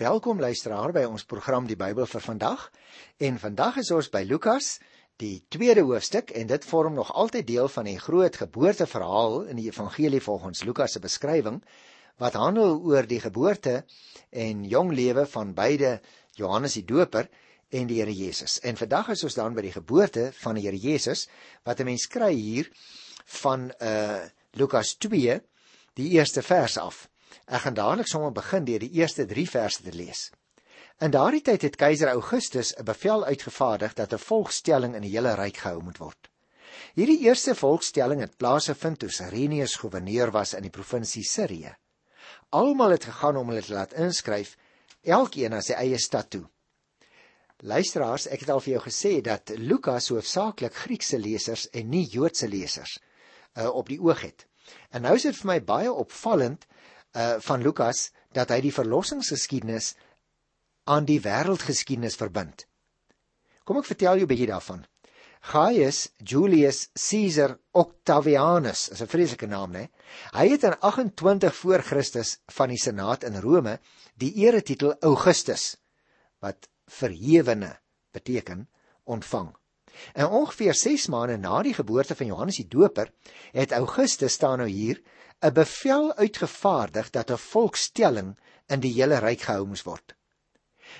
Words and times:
Welkom 0.00 0.38
luisteraar 0.40 0.94
by 0.96 1.02
ons 1.04 1.26
program 1.28 1.66
Die 1.68 1.76
Bybel 1.76 2.06
vir 2.08 2.22
vandag. 2.24 2.62
En 3.20 3.34
vandag 3.36 3.82
is 3.82 3.90
ons 3.92 4.06
by 4.08 4.22
Lukas, 4.24 4.78
die 5.20 5.42
tweede 5.52 5.82
hoofstuk 5.84 6.32
en 6.40 6.48
dit 6.48 6.64
vorm 6.64 6.94
nog 6.96 7.10
altyd 7.12 7.44
deel 7.50 7.68
van 7.68 7.84
die 7.84 7.98
groot 8.00 8.38
geboorteverhaal 8.40 9.42
in 9.52 9.60
die 9.60 9.66
evangelie 9.68 10.22
volgens 10.24 10.64
Lukas 10.64 10.96
se 10.96 11.02
beskrywing 11.04 11.58
wat 12.16 12.38
handel 12.40 12.78
oor 12.80 13.04
die 13.04 13.20
geboorte 13.20 13.82
en 14.32 14.64
jong 14.64 14.94
lewe 14.96 15.26
van 15.34 15.52
beide 15.52 15.98
Johannes 16.40 16.78
die 16.80 16.86
Doper 16.88 17.28
en 17.68 17.92
die 17.92 18.00
Here 18.00 18.16
Jesus. 18.16 18.56
En 18.64 18.80
vandag 18.80 19.12
is 19.12 19.26
ons 19.28 19.36
dan 19.36 19.52
by 19.52 19.68
die 19.68 19.76
geboorte 19.76 20.30
van 20.40 20.56
die 20.56 20.64
Here 20.64 20.80
Jesus 20.80 21.28
wat 21.68 21.80
'n 21.80 21.92
mens 21.92 22.08
kry 22.08 22.32
hier 22.32 22.72
van 23.44 23.68
uh 23.76 24.24
Lukas 24.56 24.96
2 24.96 25.40
die 25.92 26.08
eerste 26.16 26.40
vers 26.40 26.78
af. 26.78 27.10
Ek 27.50 27.64
gaan 27.64 27.74
dadelik 27.74 28.06
sommer 28.06 28.30
begin 28.30 28.64
deur 28.64 28.78
die 28.78 28.92
eerste 29.00 29.24
3 29.26 29.46
verse 29.50 29.82
te 29.82 29.90
lees. 29.90 30.28
In 31.02 31.10
daardie 31.10 31.42
tyd 31.42 31.64
het 31.66 31.78
keiser 31.80 32.12
Augustus 32.12 32.70
'n 32.78 32.84
bevel 32.84 33.24
uitgevaardig 33.24 33.94
dat 33.98 34.12
'n 34.12 34.22
volkstelling 34.22 34.94
in 34.94 35.02
die 35.02 35.10
hele 35.10 35.34
ryk 35.34 35.56
gehou 35.56 35.82
moet 35.82 35.98
word. 35.98 36.30
Hierdie 36.94 37.18
eerste 37.26 37.54
volkstelling 37.54 38.20
het 38.20 38.36
plaasgevind 38.36 38.98
toe 38.98 39.10
Sirenius 39.10 39.74
goewerneur 39.76 40.30
was 40.30 40.54
in 40.54 40.62
die 40.62 40.70
provinsie 40.70 41.24
Sirië. 41.24 41.74
Almal 42.50 42.90
het 42.90 43.04
gegaan 43.04 43.36
om 43.36 43.48
hulle 43.48 43.62
te 43.62 43.74
laat 43.74 43.92
inskryf, 43.92 44.56
elkeen 45.02 45.50
na 45.50 45.60
sy 45.60 45.72
eie 45.72 45.98
stad 45.98 46.30
toe. 46.30 46.46
Luisteraars, 47.62 48.26
ek 48.26 48.40
het 48.40 48.50
al 48.50 48.60
vir 48.60 48.72
jou 48.72 48.82
gesê 48.84 49.20
dat 49.20 49.50
Lukas 49.56 50.08
hoofsaaklik 50.08 50.74
Griekse 50.74 51.18
lesers 51.18 51.68
en 51.70 51.90
nie 51.90 52.06
Joodse 52.06 52.48
lesers 52.48 52.98
uh, 53.54 53.68
op 53.68 53.88
die 53.88 54.00
oog 54.00 54.20
het. 54.20 54.46
En 54.90 55.02
nou 55.02 55.14
is 55.14 55.22
dit 55.22 55.36
vir 55.36 55.46
my 55.46 55.60
baie 55.60 55.92
opvallend 55.92 56.66
uh 57.16 57.38
van 57.42 57.62
Lukas 57.62 58.10
dat 58.32 58.50
hy 58.50 58.60
die 58.60 58.74
verlossingsgeskiedenis 58.74 59.94
aan 60.84 61.04
die 61.04 61.20
wêreldgeskiedenis 61.20 62.18
verbind. 62.18 62.66
Kom 63.64 63.78
ek 63.78 63.90
vertel 63.90 64.18
jou 64.18 64.26
'n 64.26 64.32
bietjie 64.32 64.50
daarvan. 64.50 64.86
Gaius 65.40 66.10
Julius 66.18 66.90
Caesar 66.92 67.58
Octavianus, 67.72 68.88
is 68.92 69.00
'n 69.00 69.06
vreeslike 69.06 69.46
naam, 69.46 69.72
né? 69.72 69.88
Hy 70.32 70.48
het 70.48 70.62
in 70.64 70.76
28 70.80 71.54
voor 71.56 71.82
Christus 71.82 72.38
van 72.46 72.68
die 72.68 72.78
Senaat 72.78 73.24
in 73.24 73.40
Rome 73.40 73.78
die 74.14 74.34
eretitel 74.34 74.94
Augustus 75.00 75.76
wat 76.40 76.68
verhewene 76.86 77.78
beteken 78.12 78.68
ontvang. 79.04 79.54
En 80.12 80.26
ongeveer 80.26 80.74
6 80.74 81.06
maande 81.06 81.36
na 81.36 81.62
die 81.62 81.74
geboorte 81.74 82.14
van 82.14 82.26
Johannes 82.26 82.56
die 82.56 82.68
Doper 82.68 83.10
het 83.52 83.72
Augustus 83.72 84.32
staan 84.32 84.58
nou 84.58 84.68
hier 84.68 85.00
'n 85.42 85.52
bevel 85.52 86.14
uitgevaardig 86.14 87.10
dat 87.10 87.30
'n 87.30 87.36
volkstelling 87.36 88.38
in 88.68 88.80
die 88.80 88.92
hele 88.92 89.18
ryk 89.18 89.46
gehou 89.48 89.66
moes 89.66 89.82
word. 89.82 90.14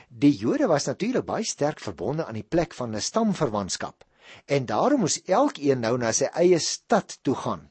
Die 0.09 0.33
Jode 0.37 0.67
was 0.67 0.87
natuurlik 0.87 1.25
baie 1.25 1.45
sterk 1.45 1.81
verbonde 1.81 2.25
aan 2.27 2.39
die 2.39 2.51
plek 2.55 2.75
van 2.75 2.95
'n 2.95 3.01
stamverwantskap 3.01 4.05
en 4.47 4.67
daarom 4.67 5.01
moes 5.01 5.23
elkeen 5.25 5.81
nou 5.81 5.99
na 5.99 6.13
sy 6.13 6.25
eie 6.25 6.59
stad 6.59 7.19
toe 7.23 7.35
gaan. 7.35 7.69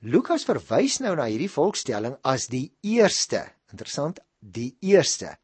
Lukas 0.00 0.44
verwys 0.44 0.98
nou 0.98 1.14
na 1.16 1.24
hierdie 1.24 1.50
volkstelling 1.50 2.16
as 2.22 2.46
die 2.46 2.72
eerste, 2.80 3.44
interessant, 3.70 4.20
die 4.40 4.76
eerste 4.80 5.36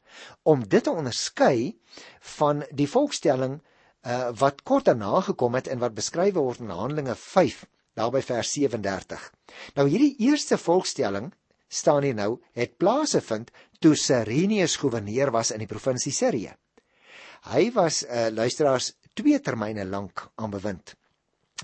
om 0.43 0.67
dit 0.67 0.83
te 0.83 0.91
onderskei 0.91 1.77
van 2.37 2.63
die 2.71 2.89
volkstelling 2.89 3.59
uh, 3.59 4.29
wat 4.39 4.63
kort 4.63 4.85
daarna 4.85 5.21
gekom 5.21 5.53
het 5.53 5.67
en 5.67 5.79
wat 5.79 5.93
beskryf 5.97 6.33
word 6.33 6.63
in 6.63 6.73
Handelinge 6.73 7.15
daarby 7.97 8.21
vers 8.21 8.51
37. 8.53 9.25
Nou 9.75 9.87
hierdie 9.89 10.15
eerste 10.29 10.57
volkstelling 10.61 11.31
staan 11.67 12.05
hier 12.05 12.15
nou 12.15 12.37
het 12.55 12.77
plaasgevind 12.77 13.51
toe 13.83 13.95
Sirenius 13.95 14.77
goewerneur 14.81 15.31
was 15.35 15.51
in 15.51 15.63
die 15.63 15.69
provinsie 15.69 16.13
Sirië. 16.13 16.53
Hy 17.47 17.71
was 17.73 18.03
'n 18.03 18.07
uh, 18.09 18.27
eh, 18.27 18.33
luisteraars 18.33 18.93
twee 19.13 19.39
termyne 19.39 19.85
lank 19.85 20.29
aan 20.35 20.49
bewind. 20.49 20.95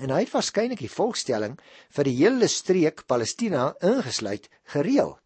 En 0.02 0.09
hy 0.09 0.23
het 0.23 0.31
waarskynlik 0.34 0.80
die 0.80 0.92
volkstelling 0.92 1.59
vir 1.96 2.03
die 2.03 2.16
hele 2.18 2.47
streek 2.47 3.06
Palestina 3.06 3.74
ingesluit 3.81 4.50
gereël. 4.74 5.19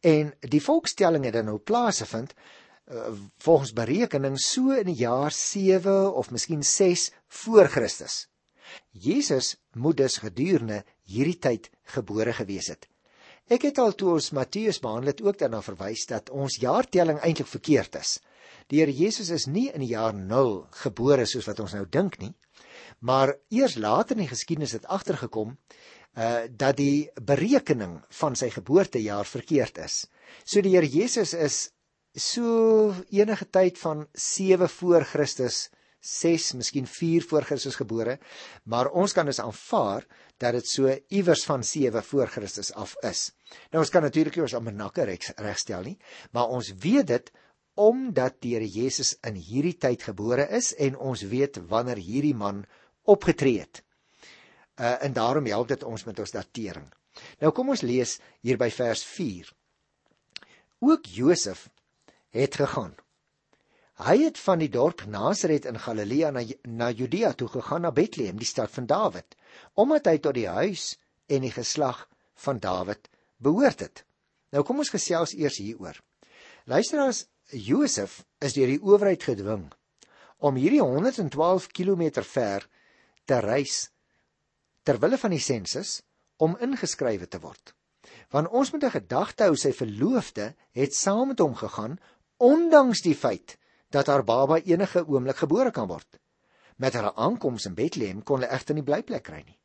En 0.00 0.32
die 0.40 0.62
volkstelling 0.62 1.24
het 1.24 1.36
dan 1.36 1.44
nou 1.44 1.58
plaasgevind 1.58 2.32
uh, 2.32 3.12
volgens 3.38 3.72
berekening 3.72 4.38
so 4.40 4.70
in 4.70 4.86
die 4.86 5.02
jaar 5.04 5.32
7 5.32 6.14
of 6.14 6.30
miskien 6.30 6.62
6 6.62 7.10
voor 7.28 7.68
Christus. 7.68 8.28
Jesus 8.90 9.56
moet 9.74 9.96
dus 9.96 10.18
gedurende 10.22 10.82
hierdie 11.08 11.38
tyd 11.38 11.70
gebore 11.94 12.32
gewees 12.32 12.68
het. 12.72 12.88
Ek 13.48 13.64
het 13.64 13.78
al 13.80 13.94
toe 13.96 14.10
ons 14.18 14.32
Matteus 14.36 14.80
behandel 14.84 15.14
het 15.14 15.22
ook 15.24 15.38
daarna 15.40 15.62
verwys 15.64 16.04
dat 16.10 16.28
ons 16.30 16.58
jaartelling 16.60 17.20
eintlik 17.24 17.48
verkeerd 17.48 17.96
is. 17.96 18.18
Die 18.68 18.82
Here 18.82 18.92
Jesus 18.92 19.30
is 19.32 19.46
nie 19.48 19.70
in 19.72 19.80
die 19.80 19.94
jaar 19.94 20.12
0 20.12 20.66
gebore 20.82 21.24
soos 21.26 21.48
wat 21.48 21.62
ons 21.64 21.72
nou 21.72 21.86
dink 21.88 22.18
nie, 22.20 22.34
maar 23.00 23.32
eers 23.48 23.78
later 23.80 24.18
in 24.18 24.26
die 24.26 24.34
geskiedenis 24.34 24.76
het 24.76 24.88
agtergekom 24.98 25.56
uh 26.18 26.44
dat 26.50 26.76
die 26.76 27.08
berekening 27.24 27.98
van 28.20 28.36
sy 28.36 28.50
geboortejaar 28.50 29.28
verkeerd 29.28 29.78
is. 29.84 30.04
So 30.44 30.60
die 30.60 30.74
Here 30.76 30.88
Jesus 30.88 31.32
is 31.32 31.70
so 32.18 32.92
enige 33.14 33.46
tyd 33.48 33.78
van 33.78 34.06
7 34.12 34.68
voor 34.68 35.04
Christus 35.04 35.68
6, 36.00 36.52
miskien 36.58 36.86
4 36.86 37.24
voor 37.26 37.42
Christus 37.42 37.76
gebore, 37.76 38.18
maar 38.64 38.90
ons 38.90 39.12
kan 39.12 39.26
dus 39.26 39.40
aanvaar 39.42 40.06
dat 40.38 40.54
dit 40.54 40.68
so 40.68 40.92
iewers 41.08 41.44
van 41.44 41.64
7 41.64 42.02
voor 42.04 42.30
Christus 42.30 42.72
af 42.72 42.94
is. 43.02 43.32
Nou 43.70 43.82
ons 43.82 43.90
kan 43.90 44.02
natuurlik 44.02 44.36
nie 44.36 44.44
ons 44.46 44.54
almanakke 44.54 45.06
regstel 45.36 45.82
nie, 45.82 45.98
maar 46.32 46.48
ons 46.54 46.72
weet 46.78 47.06
dit 47.06 47.32
omdat 47.78 48.40
die 48.42 48.56
Here 48.56 48.66
Jesus 48.66 49.14
in 49.26 49.36
hierdie 49.38 49.76
tyd 49.78 50.02
gebore 50.02 50.48
is 50.54 50.72
en 50.74 50.96
ons 50.98 51.22
weet 51.30 51.60
wanneer 51.70 52.00
hierdie 52.02 52.34
man 52.34 52.64
opgetree 53.06 53.60
het. 53.62 53.82
Uh 54.78 54.96
en 55.04 55.14
daarom 55.14 55.46
help 55.46 55.68
dit 55.68 55.82
ons 55.82 56.04
met 56.04 56.18
ons 56.18 56.34
datering. 56.34 56.86
Nou 57.42 57.52
kom 57.54 57.70
ons 57.74 57.82
lees 57.82 58.18
hier 58.42 58.58
by 58.58 58.70
vers 58.74 59.02
4. 59.06 59.50
Ook 60.78 61.06
Josef 61.06 61.68
het 62.34 62.58
gegaan 62.58 62.94
Hy 63.98 64.14
het 64.22 64.38
van 64.38 64.60
die 64.62 64.70
dorp 64.70 65.00
Nasaret 65.10 65.64
in 65.66 65.78
Galilea 65.82 66.30
na 66.30 66.44
na 66.70 66.90
Judea 66.94 67.32
toe 67.34 67.48
gegaan 67.50 67.82
na 67.82 67.90
Bethlehem, 67.90 68.36
die 68.38 68.46
stad 68.46 68.70
van 68.70 68.86
Dawid, 68.86 69.34
omdat 69.74 70.06
hy 70.06 70.18
tot 70.22 70.36
die 70.38 70.46
huis 70.46 70.92
en 71.26 71.42
die 71.42 71.50
geslag 71.50 72.04
van 72.44 72.60
Dawid 72.62 73.10
behoort 73.42 73.82
het. 73.82 74.04
Nou 74.54 74.62
kom 74.62 74.78
ons 74.78 74.94
gesels 74.94 75.34
eers 75.34 75.58
hieroor. 75.58 75.98
Luisteraars, 76.70 77.26
Josef 77.50 78.22
is 78.38 78.54
deur 78.54 78.70
die 78.70 78.78
owerheid 78.78 79.24
gedwing 79.24 79.66
om 80.38 80.54
hierdie 80.54 80.82
112 80.84 81.66
km 81.74 82.22
ver 82.22 82.68
te 83.26 83.42
reis 83.42 83.88
ter 84.86 85.02
wille 85.02 85.18
van 85.18 85.34
die 85.34 85.42
sensus 85.42 86.02
om 86.38 86.54
ingeskrywe 86.62 87.26
te 87.26 87.42
word. 87.42 87.74
Want 88.30 88.54
ons 88.54 88.70
moet 88.70 88.84
'n 88.84 89.00
gedagte 89.02 89.48
hou 89.48 89.56
sy 89.56 89.72
verloofde 89.72 90.54
het 90.70 90.94
saam 90.94 91.34
met 91.34 91.40
hom 91.40 91.54
gegaan 91.54 91.98
ondanks 92.38 93.02
die 93.02 93.18
feit 93.18 93.58
dat 93.90 94.06
haar 94.06 94.24
baba 94.24 94.58
enige 94.60 95.04
oomblik 95.06 95.36
gebore 95.36 95.70
kan 95.70 95.88
word. 95.88 96.18
Met 96.76 96.94
haar 96.94 97.12
aankoms 97.14 97.66
in 97.66 97.74
Bethlehem 97.74 98.22
kon 98.22 98.40
hulle 98.40 98.52
egter 98.52 98.74
nie 98.74 98.84
blyplek 98.86 99.24
kry 99.24 99.42
nie. 99.44 99.56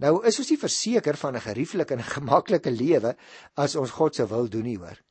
Nou 0.00 0.22
is 0.26 0.38
ons 0.40 0.50
nie 0.50 0.60
verseker 0.60 1.16
van 1.20 1.36
'n 1.36 1.46
gerieflike 1.48 1.94
en 1.94 2.02
gemaklike 2.16 2.70
lewe 2.70 3.16
as 3.54 3.76
ons 3.76 3.90
God 3.90 4.14
se 4.14 4.26
wil 4.26 4.48
doen 4.48 4.64
nie 4.64 4.78
hoor. 4.78 5.02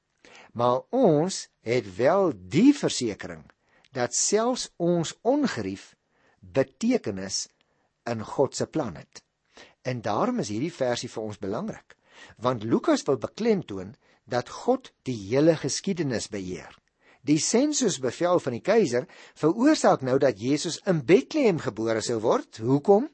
Maar 0.53 0.81
ons 0.89 1.47
het 1.61 1.95
wel 1.95 2.33
die 2.35 2.73
versekering 2.73 3.43
dat 3.91 4.13
selfs 4.13 4.69
ons 4.77 5.13
ongerief 5.21 5.95
betekenis 6.39 7.47
in 8.05 8.23
God 8.23 8.55
se 8.55 8.65
plan 8.67 8.95
het. 8.95 9.23
En 9.81 10.01
daarom 10.01 10.39
is 10.39 10.49
hierdie 10.49 10.73
versie 10.73 11.09
vir 11.09 11.23
ons 11.23 11.37
belangrik, 11.37 11.95
want 12.37 12.63
Lukas 12.63 13.03
wil 13.03 13.17
beklemtoon 13.17 13.95
dat 14.25 14.49
God 14.49 14.91
die 15.03 15.17
hele 15.27 15.55
geskiedenis 15.55 16.27
beheer. 16.29 16.73
Die 17.25 17.39
sensusbevel 17.41 18.39
van 18.43 18.53
die 18.53 18.63
keiser 18.65 19.07
veroorsaak 19.39 20.03
nou 20.05 20.17
dat 20.21 20.37
Jesus 20.41 20.77
in 20.85 21.01
Bethlehem 21.05 21.59
gebore 21.63 22.03
sou 22.05 22.19
word. 22.21 22.61
Hoekom? 22.61 23.09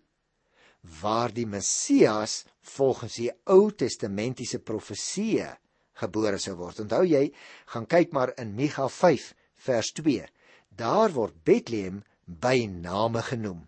Waar 1.01 1.31
die 1.31 1.47
Messias 1.47 2.41
volgens 2.75 3.15
die 3.21 3.31
Ou 3.53 3.71
Testamentiese 3.71 4.59
profeseë 4.59 5.53
gebore 6.01 6.39
sou 6.41 6.57
word. 6.59 6.83
Onthou 6.83 7.05
jy, 7.07 7.29
gaan 7.71 7.87
kyk 7.87 8.11
maar 8.15 8.33
in 8.41 8.55
Micha 8.57 8.87
5 8.89 9.31
vers 9.67 9.91
2. 10.01 10.27
Daar 10.75 11.13
word 11.15 11.37
Bethlehem 11.45 12.01
by 12.25 12.65
name 12.67 13.21
genoem. 13.27 13.67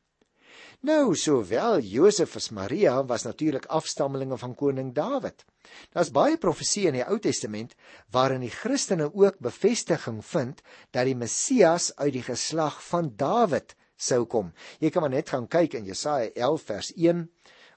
Nou 0.84 1.16
sowel 1.16 1.80
Josef 1.80 2.36
as 2.36 2.50
Maria 2.52 2.98
was 3.08 3.24
natuurlik 3.24 3.70
afstammelinge 3.72 4.38
van 4.38 4.56
koning 4.56 4.92
Dawid. 4.96 5.46
Daar's 5.94 6.12
baie 6.12 6.38
profeseë 6.38 6.92
in 6.92 6.98
die 7.00 7.06
Ou 7.06 7.20
Testament 7.20 7.76
waarin 8.12 8.44
die 8.44 8.54
Christene 8.54 9.10
ook 9.14 9.40
bevestiging 9.40 10.22
vind 10.26 10.62
dat 10.92 11.08
die 11.08 11.16
Messias 11.16 11.92
uit 11.96 12.14
die 12.18 12.26
geslag 12.26 12.80
van 12.90 13.14
Dawid 13.18 13.76
sou 13.96 14.26
kom. 14.26 14.52
Jy 14.80 14.92
kan 14.92 15.06
maar 15.06 15.14
net 15.14 15.30
gaan 15.32 15.48
kyk 15.48 15.78
in 15.80 15.88
Jesaja 15.88 16.32
11 16.36 16.66
vers 16.70 16.94
1 16.96 17.28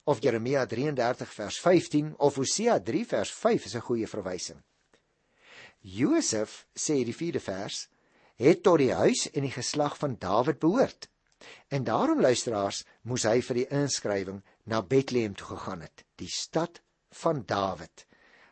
of 0.06 0.22
Jeremia 0.22 0.66
33 0.66 1.34
vers 1.34 1.58
15 1.60 2.14
of 2.18 2.38
Hosea 2.40 2.78
3 2.80 3.04
vers 3.12 3.32
5 3.32 3.66
is 3.66 3.74
'n 3.74 3.86
goeie 3.88 4.06
verwysing. 4.06 4.62
Josef 5.80 6.66
sê 6.74 7.04
die 7.04 7.14
4de 7.14 7.40
vers 7.40 7.88
het 8.36 8.62
tot 8.62 8.78
die 8.78 8.92
huis 8.92 9.30
en 9.32 9.42
die 9.42 9.54
geslag 9.54 9.96
van 9.98 10.16
Dawid 10.18 10.58
behoort. 10.58 11.08
En 11.68 11.84
daarom 11.84 12.20
luisteraars 12.20 12.84
moes 13.02 13.22
hy 13.22 13.40
vir 13.40 13.54
die 13.54 13.68
inskrywing 13.68 14.42
na 14.64 14.82
Bethlehem 14.82 15.34
toe 15.34 15.46
gegaan 15.46 15.80
het, 15.80 16.04
die 16.16 16.28
stad 16.28 16.80
van 17.22 17.42
Dawid. 17.46 18.06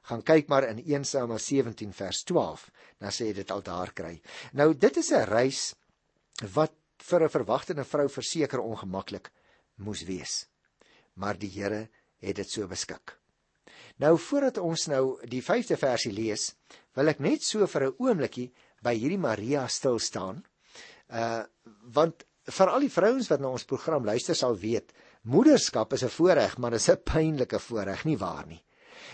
Gaan 0.08 0.22
kyk 0.22 0.49
maar 0.52 0.66
in 0.69 0.82
1 0.84 1.05
Samuel 1.08 1.40
17 1.40 1.93
vers 1.96 2.22
12, 2.28 2.70
dan 3.00 3.12
sê 3.12 3.31
dit 3.32 3.50
al 3.50 3.62
daar 3.64 3.93
kry. 3.93 4.20
Nou 4.52 4.75
dit 4.75 4.96
is 4.96 5.11
'n 5.12 5.25
reis 5.28 5.75
wat 6.52 6.72
vir 6.99 7.25
'n 7.25 7.34
verwagtende 7.37 7.84
vrou 7.84 8.08
verseker 8.08 8.61
ongemaklik 8.61 9.31
moes 9.76 10.02
wees. 10.05 10.46
Maar 11.14 11.38
die 11.38 11.50
Here 11.50 11.88
het 12.19 12.37
dit 12.37 12.50
so 12.50 12.66
beskik. 12.66 13.19
Nou 13.96 14.19
voordat 14.19 14.58
ons 14.58 14.87
nou 14.87 15.26
die 15.31 15.43
5de 15.43 15.76
versie 15.76 16.12
lees, 16.12 16.55
wil 16.94 17.08
ek 17.08 17.20
net 17.20 17.43
so 17.43 17.67
vir 17.67 17.87
'n 17.87 17.94
oombliekie 17.99 18.52
by 18.82 18.94
hierdie 18.94 19.19
Maria 19.19 19.67
stil 19.69 19.99
staan. 19.99 20.44
Uh 21.08 21.44
want 21.94 22.25
vir 22.44 22.69
al 22.69 22.81
die 22.81 22.93
vrouens 22.93 23.28
wat 23.28 23.40
na 23.40 23.49
ons 23.49 23.64
program 23.64 24.05
luister 24.05 24.37
sal 24.37 24.56
weet, 24.56 24.93
moederskap 25.24 25.92
is 25.92 26.04
'n 26.04 26.12
voorreg, 26.12 26.58
maar 26.58 26.70
dit 26.70 26.80
is 26.80 26.90
'n 26.90 27.02
pynlike 27.04 27.58
voorreg, 27.58 28.04
nie 28.04 28.18
waar 28.18 28.46
nie? 28.46 28.64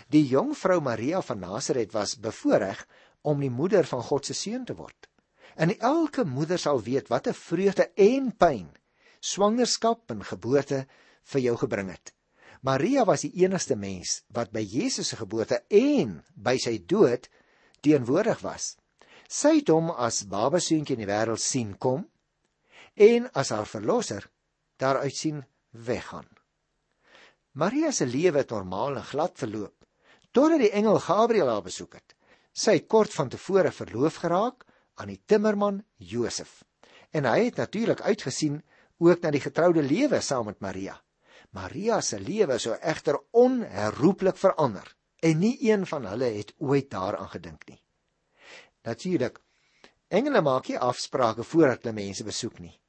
Die 0.08 0.26
jong 0.26 0.56
vrou 0.56 0.80
Maria 0.80 1.22
van 1.22 1.38
Nasaret 1.38 1.92
was 1.92 2.18
bevoorreg 2.18 2.86
om 3.22 3.40
die 3.40 3.50
moeder 3.50 3.84
van 3.84 4.02
God 4.02 4.26
se 4.26 4.34
seun 4.34 4.64
te 4.64 4.74
word. 4.74 5.08
En 5.56 5.78
elke 5.78 6.24
moeder 6.24 6.58
sal 6.58 6.82
weet 6.82 7.08
wat 7.08 7.26
'n 7.26 7.34
vreugde 7.34 7.90
en 7.94 8.36
pyn 8.36 8.70
swangerskap 9.20 10.10
en 10.10 10.24
geboorte 10.24 10.86
vir 11.22 11.40
jou 11.40 11.56
gebring 11.56 11.90
het. 11.90 12.12
Maria 12.60 13.04
was 13.04 13.24
die 13.24 13.32
enigste 13.44 13.76
mens 13.76 14.22
wat 14.28 14.52
by 14.52 14.60
Jesus 14.60 15.08
se 15.08 15.16
geboorte 15.16 15.62
en 15.68 16.22
by 16.34 16.56
sy 16.58 16.78
dood 16.86 17.28
teenwoordig 17.80 18.40
was. 18.44 18.76
Sy 19.28 19.60
het 19.60 19.68
hom 19.68 19.90
as 19.90 20.26
babaseentjie 20.28 20.96
in 20.96 21.04
die 21.04 21.12
wêreld 21.12 21.40
sien 21.40 21.76
kom 21.78 22.04
en 22.94 23.30
as 23.32 23.52
haar 23.54 23.68
verlosser 23.68 24.26
daaruit 24.76 25.16
sien 25.16 25.44
weggaan. 25.70 26.28
Maria 27.52 27.90
se 27.90 28.06
lewe 28.06 28.38
het 28.38 28.50
normaal 28.50 28.96
en 28.96 29.04
glad 29.04 29.38
verloop 29.38 29.74
totdat 30.30 30.62
die 30.62 30.70
engel 30.70 31.00
Gabriël 31.02 31.48
haar 31.50 31.62
besoek 31.62 31.96
het. 31.98 32.14
Sy 32.54 32.76
het 32.78 32.86
kort 32.86 33.14
van 33.14 33.28
tevore 33.28 33.72
verloof 33.74 34.20
geraak 34.22 34.66
aan 34.94 35.10
die 35.10 35.22
timmerman 35.26 35.82
Josef 35.96 36.62
en 37.10 37.26
hy 37.26 37.48
het 37.48 37.58
natuurlik 37.58 38.00
uitgesien 38.00 38.60
ook 38.98 39.22
na 39.22 39.32
die 39.34 39.42
getroude 39.42 39.82
lewe 39.82 40.20
saam 40.20 40.46
met 40.46 40.60
Maria. 40.60 40.94
Maria 41.50 42.00
se 42.00 42.20
lewe 42.20 42.58
sou 42.58 42.76
egter 42.78 43.18
onherroepelik 43.34 44.38
verander 44.38 44.94
en 45.20 45.38
nie 45.38 45.56
een 45.70 45.86
van 45.86 46.06
hulle 46.06 46.30
het 46.36 46.54
ooit 46.58 46.90
daaraan 46.90 47.28
gedink 47.28 47.66
nie. 47.68 47.80
Natuurlik 48.86 49.40
engele 50.08 50.40
maak 50.42 50.68
nie 50.68 50.78
afsprake 50.78 51.42
voordat 51.44 51.82
hulle 51.82 51.94
mense 51.94 52.24
besoek 52.24 52.58
nie. 52.58 52.79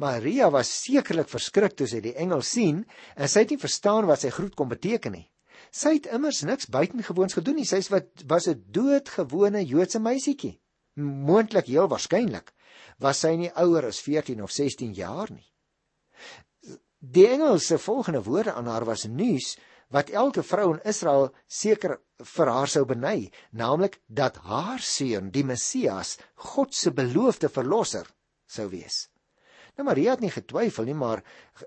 Maria 0.00 0.48
was 0.48 0.70
sekerlik 0.72 1.28
verskrik 1.28 1.74
toe 1.76 1.86
sy 1.90 2.00
die 2.00 2.14
engel 2.16 2.40
sien 2.46 2.84
en 3.16 3.28
sy 3.28 3.44
het 3.44 3.52
nie 3.52 3.60
verstaan 3.60 4.08
wat 4.08 4.24
sy 4.24 4.30
groet 4.32 4.54
kon 4.56 4.70
beteken 4.70 5.12
nie. 5.12 5.26
Sy 5.70 5.98
het 5.98 6.08
immers 6.14 6.40
niks 6.48 6.70
buitengewoons 6.72 7.36
gedoen 7.36 7.60
nie. 7.60 7.68
Sy 7.68 7.82
was 8.26 8.48
'n 8.48 8.64
doodgewone 8.72 9.60
Joodse 9.64 10.00
meisietjie. 10.00 10.58
Moontlik 10.96 11.66
heel 11.66 11.88
waarskynlik 11.88 12.52
was 12.98 13.20
sy 13.20 13.36
nie 13.36 13.52
ouer 13.54 13.86
as 13.86 14.00
14 14.00 14.42
of 14.42 14.50
16 14.50 14.94
jaar 14.94 15.28
nie. 15.30 15.46
Die 16.98 17.26
engel 17.28 17.58
se 17.58 17.78
volgende 17.78 18.22
woorde 18.22 18.52
aan 18.52 18.66
haar 18.66 18.84
was 18.84 19.04
nuus 19.04 19.56
wat 19.88 20.10
elke 20.10 20.42
vrou 20.42 20.74
in 20.74 20.82
Israel 20.84 21.30
seker 21.46 22.00
vir 22.18 22.46
haar 22.46 22.68
sou 22.68 22.84
beny, 22.84 23.30
naamlik 23.50 24.00
dat 24.06 24.36
haar 24.36 24.78
seun, 24.78 25.30
die 25.30 25.44
Messias, 25.44 26.18
God 26.34 26.74
se 26.74 26.90
beloofde 26.90 27.48
verlosser 27.48 28.06
sou 28.46 28.68
wees. 28.70 29.09
Nou 29.80 29.88
Maria 29.88 30.12
het 30.12 30.20
nie 30.20 30.28
getwyfel 30.28 30.90
nie, 30.90 30.94
maar 30.94 31.22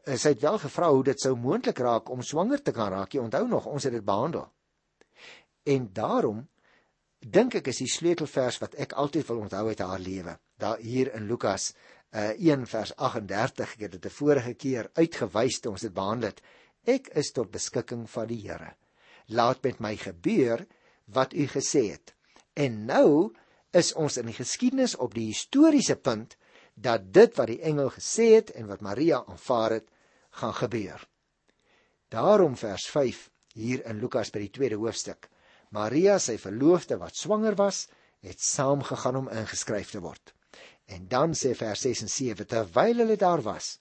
sy 0.06 0.36
het 0.36 0.44
wel 0.44 0.60
gevra 0.62 0.92
hoe 0.94 1.06
dit 1.08 1.22
sou 1.24 1.32
moontlik 1.34 1.80
raak 1.82 2.12
om 2.14 2.20
swanger 2.22 2.62
te 2.62 2.70
kan 2.70 2.92
raak. 2.94 3.16
Jy 3.16 3.24
onthou 3.24 3.48
nog, 3.50 3.66
ons 3.66 3.88
het 3.88 3.96
dit 3.96 4.06
behandel. 4.06 4.44
En 5.66 5.88
daarom 5.98 6.44
dink 7.26 7.58
ek 7.58 7.72
is 7.72 7.80
die 7.82 7.90
sleutelvers 7.90 8.60
wat 8.62 8.78
ek 8.86 8.94
altyd 9.02 9.26
wil 9.32 9.42
onthou 9.48 9.64
uit 9.72 9.82
haar 9.82 10.04
lewe. 10.04 10.36
Daar 10.62 10.78
hier 10.78 11.10
in 11.18 11.26
Lukas 11.26 11.72
uh, 12.14 12.36
1 12.38 12.68
vers 12.70 12.94
38, 13.02 13.74
ek 13.80 13.88
het 13.88 13.96
dit 13.98 14.06
'n 14.06 14.16
vorige 14.20 14.54
keer 14.54 14.92
uitgewys 14.94 15.58
toe 15.60 15.72
ons 15.72 15.88
dit 15.88 15.94
behandel 15.94 16.36
het. 16.36 16.46
Ek 16.86 17.10
is 17.18 17.34
tot 17.34 17.50
beskikking 17.50 18.06
van 18.10 18.28
die 18.30 18.42
Here. 18.46 18.76
Laat 19.26 19.64
met 19.64 19.80
my 19.80 19.96
gebeur 19.98 20.68
wat 21.10 21.34
u 21.34 21.48
gesê 21.48 21.90
het. 21.98 22.14
En 22.54 22.86
nou 22.86 23.34
is 23.74 23.94
ons 23.98 24.18
in 24.18 24.30
die 24.30 24.38
geskiedenis 24.38 24.96
op 24.96 25.18
die 25.18 25.32
historiese 25.34 25.96
punt 25.96 26.38
dat 26.74 27.14
dit 27.14 27.36
wat 27.38 27.48
die 27.48 27.62
engel 27.62 27.90
gesê 27.94 28.34
het 28.34 28.52
en 28.58 28.68
wat 28.68 28.82
Maria 28.82 29.24
aanvaar 29.28 29.78
het, 29.80 29.88
gaan 30.30 30.54
gebeur. 30.54 31.08
Daarom 32.10 32.58
vers 32.58 32.86
5 32.90 33.30
hier 33.54 33.86
in 33.86 34.00
Lukas 34.02 34.32
by 34.34 34.42
die 34.42 34.54
tweede 34.54 34.80
hoofstuk. 34.82 35.30
Maria, 35.70 36.18
sy 36.20 36.38
verloofde 36.42 36.98
wat 37.02 37.18
swanger 37.18 37.56
was, 37.58 37.88
het 38.22 38.42
saamgegaan 38.42 39.24
om 39.24 39.30
ingeskryf 39.30 39.94
te 39.94 40.02
word. 40.02 40.34
En 40.86 41.08
dan 41.08 41.34
sê 41.38 41.54
vers 41.58 41.82
6 41.86 42.04
en 42.06 42.10
7 42.10 42.48
terwyl 42.50 43.04
hulle 43.04 43.18
daar 43.18 43.42
was, 43.46 43.78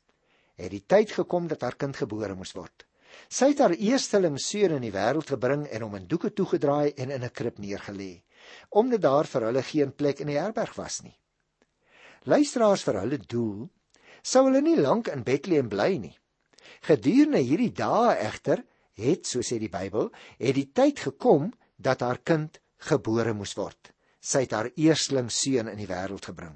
het 0.56 0.70
die 0.72 0.84
tyd 0.86 1.12
gekom 1.12 1.48
dat 1.48 1.64
haar 1.64 1.76
kind 1.76 1.96
gebore 1.96 2.36
moes 2.36 2.54
word. 2.56 2.86
Sy 3.28 3.52
het 3.52 3.60
haar 3.60 3.76
eersteling 3.76 4.38
seun 4.40 4.76
in 4.78 4.86
die 4.86 4.92
wêreld 4.92 5.28
gebring 5.28 5.66
en 5.68 5.84
hom 5.84 5.96
in 6.00 6.08
doeke 6.08 6.32
toegedraai 6.32 6.94
en 6.96 7.10
in 7.10 7.24
'n 7.24 7.32
krib 7.32 7.58
neergelê, 7.58 8.22
omdat 8.70 9.00
daar 9.00 9.26
vir 9.26 9.48
hulle 9.48 9.62
geen 9.62 9.92
plek 9.92 10.20
in 10.20 10.32
die 10.32 10.40
herberg 10.40 10.74
was 10.76 11.02
nie 11.02 11.16
luisteraars 12.28 12.84
vir 12.86 12.98
hulle 13.00 13.18
doel, 13.18 13.68
sou 14.22 14.46
hulle 14.46 14.62
nie 14.62 14.78
lank 14.78 15.10
in 15.10 15.24
Bethlehem 15.26 15.70
bly 15.72 15.96
nie. 15.98 16.14
Gedurende 16.86 17.42
hierdie 17.42 17.72
dae 17.74 18.14
egter 18.22 18.62
het, 18.98 19.26
so 19.26 19.42
sê 19.42 19.58
die 19.58 19.70
Bybel, 19.72 20.10
het 20.38 20.56
die 20.58 20.68
tyd 20.74 21.02
gekom 21.02 21.50
dat 21.76 22.02
haar 22.02 22.20
kind 22.22 22.60
gebore 22.82 23.34
moes 23.34 23.54
word. 23.58 23.92
Sy 24.22 24.44
het 24.44 24.54
haar 24.54 24.70
eersteling 24.78 25.30
seun 25.34 25.70
in 25.70 25.80
die 25.80 25.88
wêreld 25.90 26.28
gebring. 26.30 26.54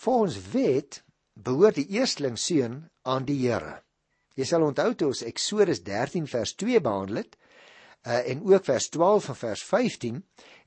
Volgens 0.00 0.38
wet 0.50 1.02
behoort 1.34 1.78
die 1.78 2.00
eersteling 2.00 2.38
seun 2.40 2.82
aan 3.06 3.26
die 3.28 3.38
Here. 3.44 3.80
Jy 4.34 4.46
sal 4.48 4.64
onthou 4.64 4.94
toe 4.94 5.10
ons 5.10 5.22
Eksodus 5.26 5.82
13 5.86 6.26
vers 6.30 6.54
2 6.58 6.80
behandel 6.82 7.22
het, 7.22 7.36
uh, 8.06 8.22
en 8.24 8.42
ook 8.48 8.64
vers 8.64 8.88
12 8.88 9.28
en 9.28 9.38
vers 9.38 9.62
15, 9.68 10.20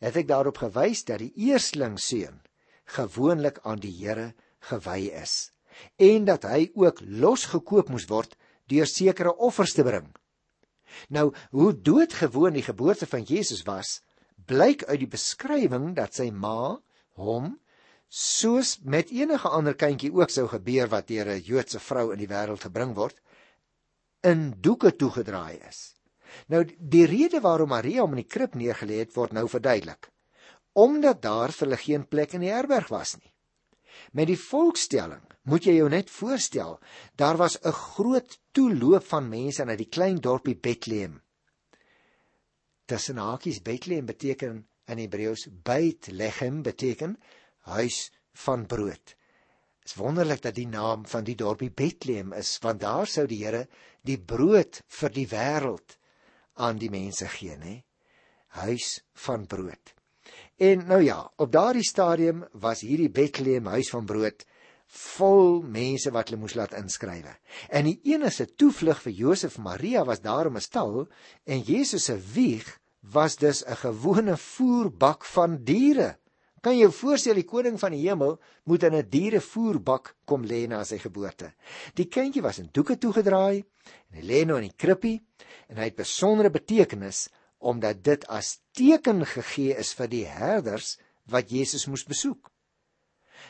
het 0.06 0.20
ek 0.22 0.30
daarop 0.30 0.62
gewys 0.62 1.04
dat 1.08 1.24
die 1.24 1.34
eersteling 1.50 1.98
seun 2.00 2.40
gewoonlik 2.86 3.60
aan 3.64 3.80
die 3.80 3.94
Here 3.98 4.34
gewy 4.60 5.12
is 5.22 5.54
en 5.98 6.26
dat 6.26 6.46
hy 6.48 6.70
ook 6.80 7.02
losgekoop 7.02 7.90
moes 7.94 8.06
word 8.10 8.36
deur 8.72 8.88
sekere 8.90 9.36
offers 9.36 9.74
te 9.76 9.84
bring. 9.86 10.08
Nou, 11.10 11.32
hoe 11.52 11.72
doodgewoon 11.74 12.54
die 12.58 12.66
geboorte 12.66 13.08
van 13.10 13.26
Jesus 13.28 13.64
was, 13.68 14.02
blyk 14.46 14.84
uit 14.86 15.00
die 15.02 15.10
beskrywing 15.10 15.94
dat 15.98 16.16
sy 16.16 16.30
ma 16.32 16.78
hom 17.18 17.56
soos 18.14 18.78
met 18.86 19.10
enige 19.10 19.50
ander 19.50 19.74
kindjie 19.74 20.12
ook 20.14 20.30
sou 20.30 20.46
gebeur 20.52 20.90
wat 20.92 21.08
deur 21.10 21.34
'n 21.34 21.42
Joodse 21.42 21.80
vrou 21.80 22.12
in 22.14 22.20
die 22.20 22.30
wêreld 22.30 22.62
gebring 22.62 22.94
word, 22.96 23.18
in 24.22 24.54
doeke 24.62 24.96
toegedraai 24.96 25.60
is. 25.68 25.96
Nou 26.48 26.64
die 26.78 27.06
rede 27.06 27.42
waarom 27.42 27.70
Maria 27.70 28.02
hom 28.02 28.14
in 28.14 28.24
die 28.24 28.34
krib 28.36 28.54
neergelê 28.56 29.02
het 29.02 29.16
word 29.16 29.34
nou 29.34 29.48
verduidelik 29.50 30.14
omdat 30.74 31.22
daar 31.22 31.52
vir 31.52 31.68
hulle 31.68 31.82
geen 31.82 32.08
plek 32.08 32.34
in 32.34 32.46
die 32.46 32.54
herberg 32.54 32.90
was 32.94 33.16
nie. 33.18 33.32
Met 34.12 34.28
die 34.28 34.40
volkstelling, 34.40 35.22
moet 35.50 35.66
jy 35.68 35.78
jou 35.78 35.90
net 35.90 36.10
voorstel, 36.10 36.80
daar 37.16 37.38
was 37.38 37.58
'n 37.62 37.72
groot 37.72 38.40
toeloop 38.52 39.06
van 39.06 39.30
mense 39.30 39.66
na 39.66 39.76
die 39.76 39.90
klein 39.90 40.20
dorpie 40.20 40.56
Bethlehem. 40.56 41.22
Tussen 42.86 43.18
hakies 43.18 43.62
Bethlehem 43.62 44.06
beteken 44.06 44.68
in 44.88 44.98
Hebreëus 44.98 45.48
Bethlehem 45.64 46.62
beteken 46.62 47.18
huis 47.60 48.12
van 48.34 48.66
brood. 48.66 49.16
Dit 49.84 49.92
is 49.92 49.96
wonderlik 50.00 50.42
dat 50.42 50.56
die 50.56 50.68
naam 50.68 51.06
van 51.06 51.24
die 51.24 51.36
dorpie 51.36 51.72
Bethlehem 51.72 52.34
is, 52.34 52.58
want 52.62 52.82
daar 52.82 53.08
sou 53.08 53.26
die 53.28 53.44
Here 53.46 53.68
die 54.02 54.18
brood 54.18 54.82
vir 54.88 55.10
die 55.10 55.28
wêreld 55.28 55.98
aan 56.54 56.78
die 56.78 56.90
mense 56.90 57.28
gee, 57.28 57.58
nê? 57.58 57.84
Huis 58.48 59.02
van 59.26 59.48
brood. 59.48 59.94
En 60.58 60.86
nou 60.88 61.02
ja, 61.02 61.32
op 61.36 61.52
daardie 61.52 61.86
stadium 61.86 62.44
was 62.52 62.82
hierdie 62.82 63.10
Bethlehem 63.10 63.66
huis 63.66 63.90
van 63.90 64.06
brood 64.06 64.46
vol 64.94 65.64
mense 65.66 66.12
wat 66.14 66.30
hulle 66.30 66.42
moes 66.42 66.54
laat 66.58 66.76
inskrywe. 66.78 67.32
En 67.74 67.88
die 67.88 68.00
enigste 68.14 68.46
toevlug 68.46 69.02
vir 69.02 69.16
Josef 69.18 69.58
Maria 69.58 70.04
was 70.06 70.22
daarom 70.22 70.58
'n 70.58 70.62
stal 70.62 71.08
en 71.46 71.60
Jesus 71.60 72.06
se 72.06 72.18
wieg 72.34 72.80
was 73.02 73.36
dus 73.36 73.64
'n 73.66 73.76
gewone 73.76 74.38
voerbak 74.38 75.26
van 75.26 75.64
diere. 75.64 76.18
Kan 76.62 76.78
jy 76.78 76.86
jou 76.86 76.92
voorstel 76.92 77.34
die 77.34 77.44
koning 77.44 77.80
van 77.80 77.92
die 77.92 78.08
hemel 78.08 78.40
moet 78.64 78.84
in 78.84 78.96
'n 78.96 79.10
dierevoerbak 79.10 80.16
kom 80.26 80.46
lê 80.46 80.68
na 80.68 80.84
sy 80.84 80.98
geboorte. 80.98 81.54
Die 81.94 82.08
kindjie 82.08 82.42
was 82.42 82.60
in 82.60 82.70
doeke 82.72 82.98
toegedraai 82.98 83.66
en 84.10 84.20
hy 84.20 84.22
lê 84.22 84.46
nou 84.46 84.58
in 84.58 84.70
die 84.70 84.78
krippie 84.78 85.26
en 85.68 85.78
hy 85.78 85.84
het 85.84 85.96
besondere 85.96 86.50
betekenis 86.50 87.30
omdat 87.60 88.04
dit 88.04 88.28
as 88.28 88.60
teken 88.74 89.26
gegee 89.26 89.76
is 89.78 89.94
vir 89.98 90.10
die 90.12 90.26
herders 90.28 90.98
wat 91.30 91.52
Jesus 91.54 91.86
moes 91.88 92.06
besoek. 92.06 92.50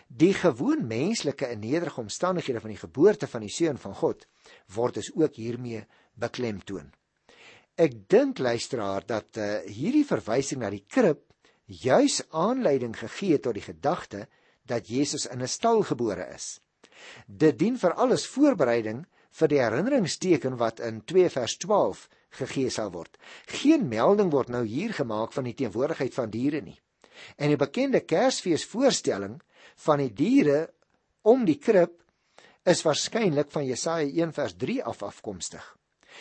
Die 0.07 0.33
gewoon 0.33 0.87
menslike 0.87 1.47
en 1.47 1.63
nederige 1.63 2.01
omstandighede 2.01 2.61
van 2.61 2.73
die 2.73 2.81
geboorte 2.81 3.27
van 3.27 3.45
die 3.45 3.53
seun 3.53 3.77
van 3.77 3.95
God 3.95 4.27
word 4.75 4.99
dus 4.99 5.11
ook 5.15 5.35
hiermee 5.39 5.85
beklemtoon. 6.19 6.91
Ek 7.75 7.95
dink 8.09 8.37
luisteraar 8.37 9.05
dat 9.05 9.39
uh, 9.41 9.63
hierdie 9.65 10.05
verwysing 10.05 10.61
na 10.61 10.69
die 10.69 10.83
krib 10.85 11.23
juis 11.65 12.21
aanleiding 12.29 12.93
gegee 12.97 13.39
tot 13.39 13.57
die 13.57 13.65
gedagte 13.65 14.27
dat 14.69 14.87
Jesus 14.87 15.25
in 15.25 15.41
'n 15.41 15.47
stal 15.47 15.81
gebore 15.81 16.27
is. 16.35 16.59
Dit 17.27 17.57
dien 17.59 17.77
vir 17.77 17.93
alles 17.93 18.27
voorbereiding 18.27 19.05
vir 19.39 19.49
die 19.49 19.61
herinneringsteken 19.61 20.57
wat 20.61 20.81
in 20.85 21.01
2 21.09 21.29
vers 21.33 21.57
12 21.63 22.07
gegee 22.39 22.69
sal 22.73 22.91
word. 22.93 23.17
Geen 23.49 23.87
melding 23.89 24.31
word 24.33 24.49
nou 24.53 24.63
hier 24.65 24.93
gemaak 24.93 25.33
van 25.33 25.47
die 25.49 25.55
teenwoordigheid 25.57 26.13
van 26.13 26.31
diere 26.33 26.61
nie. 26.61 26.77
En 27.37 27.53
die 27.53 27.59
bekende 27.59 28.01
Kersfees 28.01 28.65
voorstelling 28.65 29.39
van 29.85 30.01
die 30.01 30.13
diere 30.13 30.67
om 31.23 31.45
die 31.45 31.59
krib 31.61 31.99
is 32.69 32.83
waarskynlik 32.85 33.51
van 33.51 33.65
Jesaja 33.67 34.07
1 34.07 34.33
vers 34.35 34.55
3 34.59 34.81
af 34.89 35.03
afkomstig. 35.03 35.63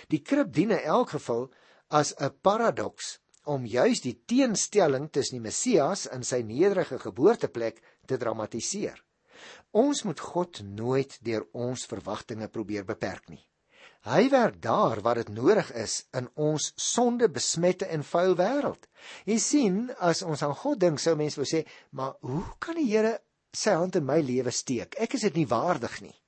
Die 0.08 0.22
krib 0.24 0.52
dien 0.52 0.72
in 0.72 0.84
elk 0.84 1.16
geval 1.16 1.50
as 1.88 2.14
'n 2.18 2.32
paradoks 2.42 3.18
om 3.44 3.66
juis 3.66 4.00
die 4.00 4.22
teenstelling 4.26 5.10
tussen 5.10 5.38
die 5.38 5.46
Messias 5.48 6.06
en 6.06 6.22
sy 6.22 6.42
nederige 6.42 6.98
geboorteplek 6.98 7.82
te 8.06 8.16
dramatiseer. 8.16 9.02
Ons 9.72 10.02
moet 10.04 10.20
God 10.20 10.60
nooit 10.62 11.18
deur 11.24 11.46
ons 11.52 11.86
verwagtinge 11.86 12.48
probeer 12.48 12.84
beperk 12.84 13.28
nie. 13.28 13.42
Hy 14.02 14.26
werk 14.32 14.56
daar 14.62 14.98
waar 15.00 15.20
dit 15.20 15.28
nodig 15.30 15.68
is 15.78 16.00
in 16.18 16.26
ons 16.34 16.72
sonde 16.74 17.28
besmette 17.30 17.86
en 17.86 18.02
vuil 18.02 18.34
wêreld. 18.38 18.88
Jy 19.30 19.36
sien, 19.38 19.76
as 20.02 20.24
ons 20.26 20.42
aan 20.42 20.56
God 20.58 20.80
dink, 20.82 20.98
sou 20.98 21.14
mense 21.16 21.38
wou 21.38 21.46
sê, 21.46 21.62
"Maar 21.90 22.16
hoe 22.20 22.44
kan 22.58 22.74
die 22.74 22.90
Here 22.90 23.20
sy 23.52 23.70
hand 23.70 23.96
in 23.96 24.04
my 24.04 24.20
lewe 24.20 24.50
steek? 24.50 24.96
Ek 24.98 25.14
is 25.14 25.20
dit 25.20 25.34
nie 25.34 25.46
waardig 25.46 26.00
nie." 26.00 26.18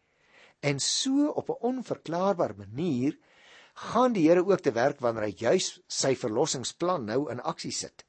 En 0.62 0.78
so 0.78 1.28
op 1.28 1.50
'n 1.50 1.62
onverklaarbare 1.72 2.54
manier 2.56 3.18
gaan 3.74 4.12
die 4.12 4.28
Here 4.28 4.46
ook 4.46 4.60
te 4.60 4.72
werk 4.72 5.00
wanneer 5.00 5.24
hy 5.24 5.34
juis 5.36 5.80
sy 5.88 6.14
verlossingsplan 6.14 7.04
nou 7.04 7.30
in 7.30 7.40
aksie 7.40 7.72
sit. 7.72 8.04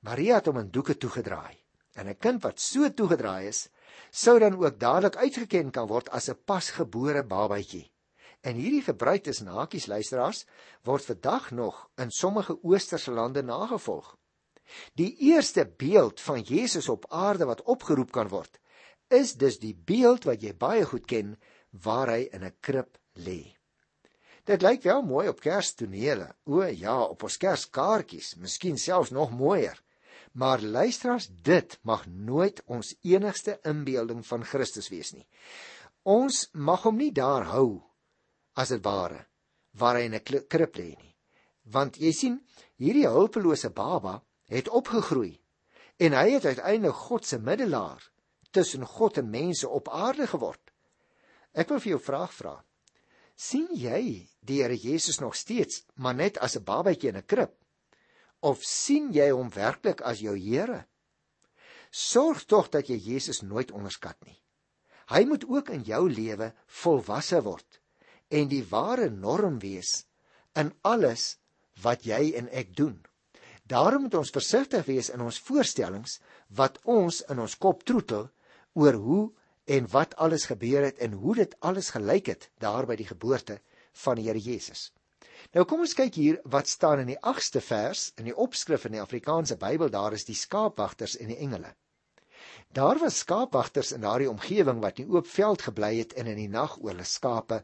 Maria 0.00 0.34
het 0.34 0.46
hom 0.46 0.58
in 0.58 0.70
doeke 0.70 0.96
toegedraai. 0.96 1.56
En 1.94 2.06
'n 2.06 2.18
kind 2.18 2.42
wat 2.42 2.60
so 2.60 2.88
toegedraai 2.90 3.48
is, 3.48 3.68
sou 4.10 4.38
dan 4.38 4.56
ook 4.56 4.78
dadelik 4.80 5.16
uitgeken 5.16 5.70
kan 5.70 5.86
word 5.86 6.10
as 6.10 6.28
'n 6.28 6.38
pasgebore 6.44 7.24
babatjie. 7.24 7.90
En 8.40 8.54
hierdie 8.54 8.82
gebruik 8.82 9.22
tussen 9.22 9.46
hakies 9.46 9.86
luisteraars 9.86 10.44
word 10.82 11.04
vandag 11.04 11.50
nog 11.50 11.88
in 11.96 12.10
sommige 12.10 12.58
oosterse 12.62 13.10
lande 13.10 13.42
nagevolg. 13.42 14.16
Die 14.94 15.16
eerste 15.16 15.72
beeld 15.76 16.20
van 16.20 16.40
Jesus 16.40 16.88
op 16.88 17.06
aarde 17.08 17.44
wat 17.44 17.62
opgeroep 17.62 18.10
kan 18.12 18.28
word, 18.28 18.60
is 19.08 19.34
dus 19.34 19.58
die 19.58 19.74
beeld 19.74 20.24
wat 20.24 20.42
jy 20.42 20.54
baie 20.56 20.84
goed 20.84 21.06
ken 21.06 21.38
waar 21.70 22.08
hy 22.08 22.28
in 22.32 22.44
'n 22.44 22.56
krib 22.60 22.98
lê. 23.14 23.56
Dit 24.44 24.62
lyk 24.62 24.82
wel 24.82 25.02
mooi 25.02 25.28
op 25.28 25.40
Kerstonele. 25.40 26.34
O 26.44 26.62
ja, 26.62 27.02
op 27.02 27.22
ons 27.22 27.36
Kerskaartjies, 27.36 28.34
miskien 28.34 28.78
selfs 28.78 29.10
nog 29.10 29.30
mooier. 29.30 29.82
Maar 30.32 30.62
luisteraars, 30.62 31.28
dit 31.28 31.78
mag 31.82 32.06
nooit 32.06 32.62
ons 32.66 32.94
enigste 33.02 33.58
inbeelding 33.62 34.26
van 34.26 34.44
Christus 34.44 34.88
wees 34.88 35.12
nie. 35.12 35.26
Ons 36.02 36.48
mag 36.52 36.82
hom 36.82 36.96
nie 36.96 37.12
daar 37.12 37.48
hou 37.52 37.82
as 38.58 38.72
dit 38.74 38.82
ware 38.84 39.26
waar 39.78 39.96
hy 39.96 40.06
in 40.08 40.14
'n 40.14 40.24
krib 40.48 40.76
lê 40.76 40.96
nie. 40.96 41.14
Want 41.62 41.96
jy 41.96 42.12
sien, 42.12 42.40
hierdie 42.76 43.06
hulpelose 43.06 43.70
baba 43.70 44.22
het 44.48 44.68
opgegroei 44.68 45.40
en 45.98 46.12
hy 46.12 46.30
het 46.30 46.44
uiteindelik 46.44 46.94
God 46.94 47.26
se 47.26 47.38
middelaar 47.38 48.02
tussen 48.50 48.86
God 48.86 49.18
en 49.18 49.30
mense 49.30 49.68
op 49.68 49.88
aarde 49.88 50.26
geword. 50.26 50.72
Ek 51.52 51.68
wil 51.68 51.80
vir 51.80 51.90
jou 51.90 52.00
vraag 52.00 52.32
vra. 52.32 52.64
sien 53.38 53.68
jy 53.70 54.28
die 54.42 54.62
Here 54.62 54.74
Jesus 54.74 55.20
nog 55.20 55.36
steeds 55.36 55.84
maar 55.94 56.14
net 56.14 56.38
as 56.38 56.56
'n 56.56 56.64
babatjie 56.64 57.08
in 57.08 57.16
'n 57.16 57.26
krib? 57.26 57.57
Of 58.40 58.62
sien 58.64 59.10
jy 59.12 59.30
hom 59.30 59.50
werklik 59.54 60.02
as 60.06 60.22
jou 60.22 60.36
Here? 60.38 60.84
Sorg 61.90 62.44
tog 62.44 62.68
dat 62.70 62.88
jy 62.88 62.98
Jesus 63.00 63.42
nooit 63.42 63.72
onderskat 63.72 64.18
nie. 64.26 64.36
Hy 65.08 65.24
moet 65.24 65.44
ook 65.48 65.70
in 65.72 65.84
jou 65.88 66.04
lewe 66.10 66.52
volwasse 66.82 67.40
word 67.42 67.80
en 68.28 68.50
die 68.50 68.64
ware 68.68 69.08
norm 69.08 69.56
wees 69.62 70.04
in 70.58 70.74
alles 70.84 71.38
wat 71.82 72.04
jy 72.04 72.34
en 72.36 72.50
ek 72.52 72.74
doen. 72.76 72.98
Daarom 73.68 74.04
moet 74.06 74.18
ons 74.20 74.32
versigtig 74.32 74.84
wees 74.88 75.08
in 75.12 75.24
ons 75.24 75.40
voorstellings 75.44 76.18
wat 76.60 76.78
ons 76.84 77.22
in 77.32 77.40
ons 77.40 77.56
kop 77.56 77.84
troetel 77.88 78.28
oor 78.76 79.00
hoe 79.00 79.24
en 79.68 79.88
wat 79.92 80.16
alles 80.16 80.46
gebeur 80.48 80.84
het 80.88 81.00
en 81.04 81.16
hoe 81.20 81.34
dit 81.40 81.56
alles 81.60 81.90
gelyk 81.96 82.32
het 82.32 82.50
daar 82.60 82.88
by 82.88 82.96
die 82.96 83.08
geboorte 83.08 83.60
van 84.04 84.16
die 84.16 84.28
Here 84.28 84.40
Jesus. 84.40 84.88
Nou 85.56 85.64
kom 85.64 85.80
ons 85.84 85.94
kyk 85.96 86.14
hier 86.20 86.38
wat 86.44 86.68
staan 86.68 87.02
in 87.02 87.12
die 87.12 87.20
8ste 87.32 87.62
vers 87.64 88.08
in 88.20 88.28
die 88.28 88.36
opskrif 88.36 88.84
in 88.88 88.96
die 88.98 89.02
Afrikaanse 89.02 89.56
Bybel 89.56 89.90
daar 89.90 90.16
is 90.16 90.26
die 90.28 90.36
skaapwagters 90.36 91.16
en 91.16 91.32
die 91.32 91.38
engele. 91.44 91.74
Daar 92.72 92.98
was 93.00 93.22
skaapwagters 93.24 93.92
in 93.96 94.04
daardie 94.04 94.30
omgewing 94.30 94.80
wat 94.84 94.98
in 94.98 95.10
oop 95.10 95.26
veld 95.26 95.64
gebly 95.68 95.94
het 95.98 96.12
en 96.20 96.26
in 96.26 96.40
die 96.42 96.50
nag 96.52 96.76
oor 96.82 96.92
hulle 96.92 97.06
skape 97.08 97.62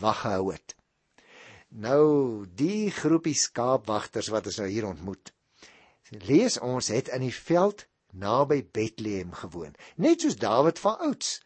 wag 0.00 0.20
gehou 0.22 0.52
het. 0.52 0.76
Nou 1.68 2.46
die 2.46 2.90
groepie 2.94 3.34
skaapwagters 3.34 4.30
wat 4.34 4.46
ons 4.46 4.60
nou 4.62 4.68
hier 4.70 4.86
ontmoet. 4.86 5.32
Lees 6.28 6.60
ons 6.62 6.88
het 6.94 7.10
in 7.14 7.26
die 7.26 7.34
veld 7.34 7.88
naby 8.14 8.62
Bethlehem 8.72 9.32
gewoon, 9.34 9.74
net 9.96 10.22
soos 10.22 10.38
Dawid 10.40 10.78
van 10.78 11.02
ouds. 11.10 11.40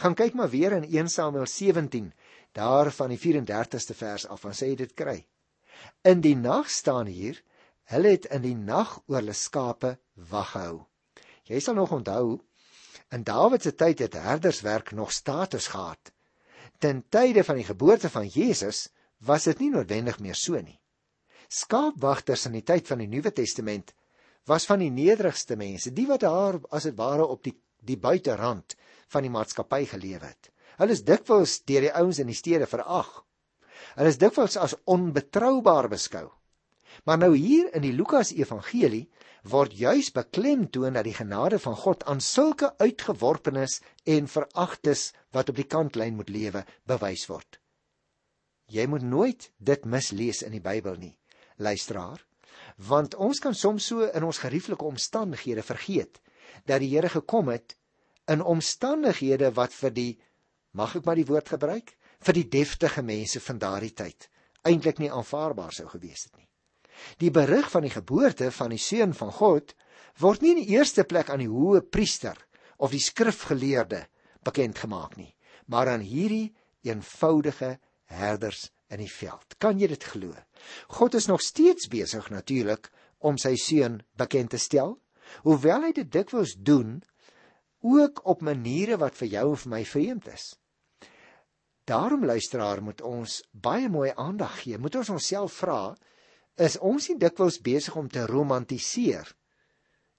Gaan 0.00 0.16
kyk 0.16 0.34
maar 0.34 0.50
weer 0.50 0.72
in 0.72 0.84
1 0.84 1.08
Samuel 1.08 1.46
17 1.46 2.12
daar 2.56 2.90
van 2.90 3.12
die 3.12 3.20
34ste 3.20 3.94
vers 3.96 4.26
af 4.32 4.40
van 4.46 4.56
sê 4.56 4.72
dit 4.78 4.92
kry. 4.96 5.20
In 6.08 6.22
die 6.24 6.36
nag 6.36 6.70
staan 6.72 7.06
hier, 7.06 7.42
hulle 7.92 8.14
het 8.16 8.28
in 8.32 8.42
die 8.42 8.56
nag 8.56 8.96
oor 9.06 9.20
hulle 9.20 9.36
skape 9.36 9.96
wag 10.30 10.54
gehou. 10.54 10.84
Jy 11.46 11.60
sal 11.62 11.76
nog 11.78 11.92
onthou, 11.94 12.40
in 13.14 13.22
Dawid 13.22 13.62
se 13.62 13.74
tyd 13.74 14.00
het 14.02 14.16
herderswerk 14.18 14.90
nog 14.92 15.12
status 15.12 15.68
gehad. 15.70 16.10
Ten 16.78 17.04
tye 17.08 17.44
van 17.44 17.60
die 17.60 17.68
geboorte 17.68 18.10
van 18.10 18.26
Jesus 18.26 18.88
was 19.18 19.46
dit 19.46 19.60
nie 19.62 19.70
noodwendig 19.70 20.18
meer 20.20 20.34
so 20.34 20.58
nie. 20.60 20.80
Skaapwagters 21.48 22.48
in 22.48 22.58
die 22.58 22.64
tyd 22.66 22.88
van 22.88 23.04
die 23.04 23.08
Nuwe 23.10 23.32
Testament 23.32 23.94
was 24.46 24.66
van 24.66 24.82
die 24.82 24.90
nederigste 24.90 25.56
mense, 25.56 25.92
die 25.92 26.06
wat 26.06 26.24
daar 26.26 26.58
as 26.74 26.88
dit 26.88 26.96
ware 26.98 27.26
op 27.26 27.44
die 27.44 27.54
die 27.86 27.98
buiterand 28.00 28.74
van 29.12 29.22
die 29.22 29.30
maatskappy 29.30 29.84
gelewe 29.86 30.26
het. 30.26 30.50
Hulle 30.76 30.92
is 30.96 31.04
dikwels 31.04 31.60
deur 31.68 31.86
die 31.86 31.94
ouens 31.96 32.20
in 32.22 32.30
die 32.30 32.36
stede 32.36 32.68
verag. 32.68 33.08
Hulle 33.96 34.12
is 34.12 34.20
dikwels 34.20 34.56
as 34.60 34.76
onbetroubaar 34.84 35.88
beskou. 35.92 36.28
Maar 37.04 37.18
nou 37.20 37.32
hier 37.36 37.68
in 37.76 37.84
die 37.84 37.92
Lukas 37.92 38.32
Evangelie 38.32 39.06
word 39.46 39.76
juis 39.76 40.10
beklemtoon 40.14 40.96
dat 40.96 41.06
die 41.06 41.14
genade 41.16 41.58
van 41.62 41.76
God 41.76 42.04
aan 42.10 42.20
sulke 42.20 42.72
uitgeworpenes 42.82 43.80
en 44.04 44.30
veragtes 44.30 45.12
wat 45.36 45.52
op 45.52 45.60
die 45.60 45.68
kantlyn 45.68 46.16
moet 46.16 46.32
lewe 46.32 46.64
bewys 46.88 47.26
word. 47.30 47.60
Jy 48.66 48.86
moet 48.90 49.04
nooit 49.06 49.50
dit 49.58 49.84
mislees 49.86 50.42
in 50.42 50.56
die 50.56 50.62
Bybel 50.62 50.96
nie, 50.98 51.14
luisteraar, 51.62 52.24
want 52.76 53.14
ons 53.14 53.38
kan 53.40 53.54
soms 53.54 53.86
so 53.92 54.08
in 54.08 54.26
ons 54.26 54.42
gerieflike 54.42 54.84
omstandighede 54.84 55.62
vergeet 55.62 56.18
dat 56.66 56.82
die 56.82 56.90
Here 56.90 57.08
gekom 57.12 57.52
het 57.52 57.76
in 58.26 58.42
omstandighede 58.42 59.52
wat 59.54 59.74
vir 59.76 59.94
die 59.94 60.12
mag 60.76 60.96
ek 60.98 61.06
maar 61.06 61.18
die 61.18 61.28
woord 61.28 61.54
gebruik 61.56 61.94
vir 62.26 62.36
die 62.36 62.48
deftige 62.52 63.02
mense 63.02 63.40
van 63.40 63.60
daardie 63.62 63.94
tyd 63.96 64.28
eintlik 64.66 65.00
nie 65.00 65.12
aanvaarbaar 65.12 65.74
sou 65.74 65.86
gewees 65.88 66.26
het 66.26 66.36
nie. 66.36 66.48
Die 67.20 67.30
berig 67.30 67.68
van 67.70 67.84
die 67.86 67.92
geboorte 67.92 68.50
van 68.54 68.72
die 68.74 68.82
seun 68.82 69.14
van 69.14 69.32
God 69.38 69.74
word 70.20 70.42
nie 70.42 70.54
in 70.56 70.62
die 70.64 70.76
eerste 70.76 71.04
plek 71.04 71.30
aan 71.30 71.44
die 71.44 71.50
hoë 71.50 71.84
priester 71.92 72.38
of 72.82 72.92
die 72.92 73.02
skrifgeleerde 73.02 74.06
bekend 74.46 74.78
gemaak 74.80 75.16
nie, 75.20 75.32
maar 75.70 75.90
aan 75.92 76.04
hierdie 76.04 76.54
eenvoudige 76.86 77.76
herders 78.10 78.70
in 78.92 79.02
die 79.02 79.10
veld. 79.10 79.56
Kan 79.58 79.80
jy 79.80 79.90
dit 79.90 80.04
glo? 80.04 80.34
God 80.98 81.16
is 81.18 81.26
nog 81.30 81.42
steeds 81.42 81.90
besig 81.92 82.30
natuurlik 82.30 82.90
om 83.18 83.38
sy 83.40 83.56
seun 83.60 84.00
bekend 84.18 84.54
te 84.54 84.60
stel, 84.62 84.96
hoewel 85.42 85.88
hy 85.88 85.92
dit 85.96 86.10
dikwels 86.12 86.54
doen 86.58 87.00
ook 87.86 88.22
op 88.26 88.44
maniere 88.46 88.98
wat 89.02 89.18
vir 89.18 89.32
jou 89.34 89.48
of 89.52 89.66
my 89.70 89.82
vreemd 89.84 90.28
is. 90.32 90.54
Daarom 91.86 92.24
luisteraar 92.26 92.82
moet 92.82 93.00
ons 93.06 93.40
baie 93.52 93.88
mooi 93.88 94.10
aandag 94.18 94.60
gee. 94.64 94.78
Moet 94.78 94.98
ons 94.98 95.12
onsself 95.14 95.60
vra, 95.62 95.94
is 96.58 96.78
ons 96.82 97.08
nie 97.12 97.18
dikwels 97.22 97.60
besig 97.62 97.94
om 97.96 98.08
te 98.10 98.24
romantiseer 98.26 99.30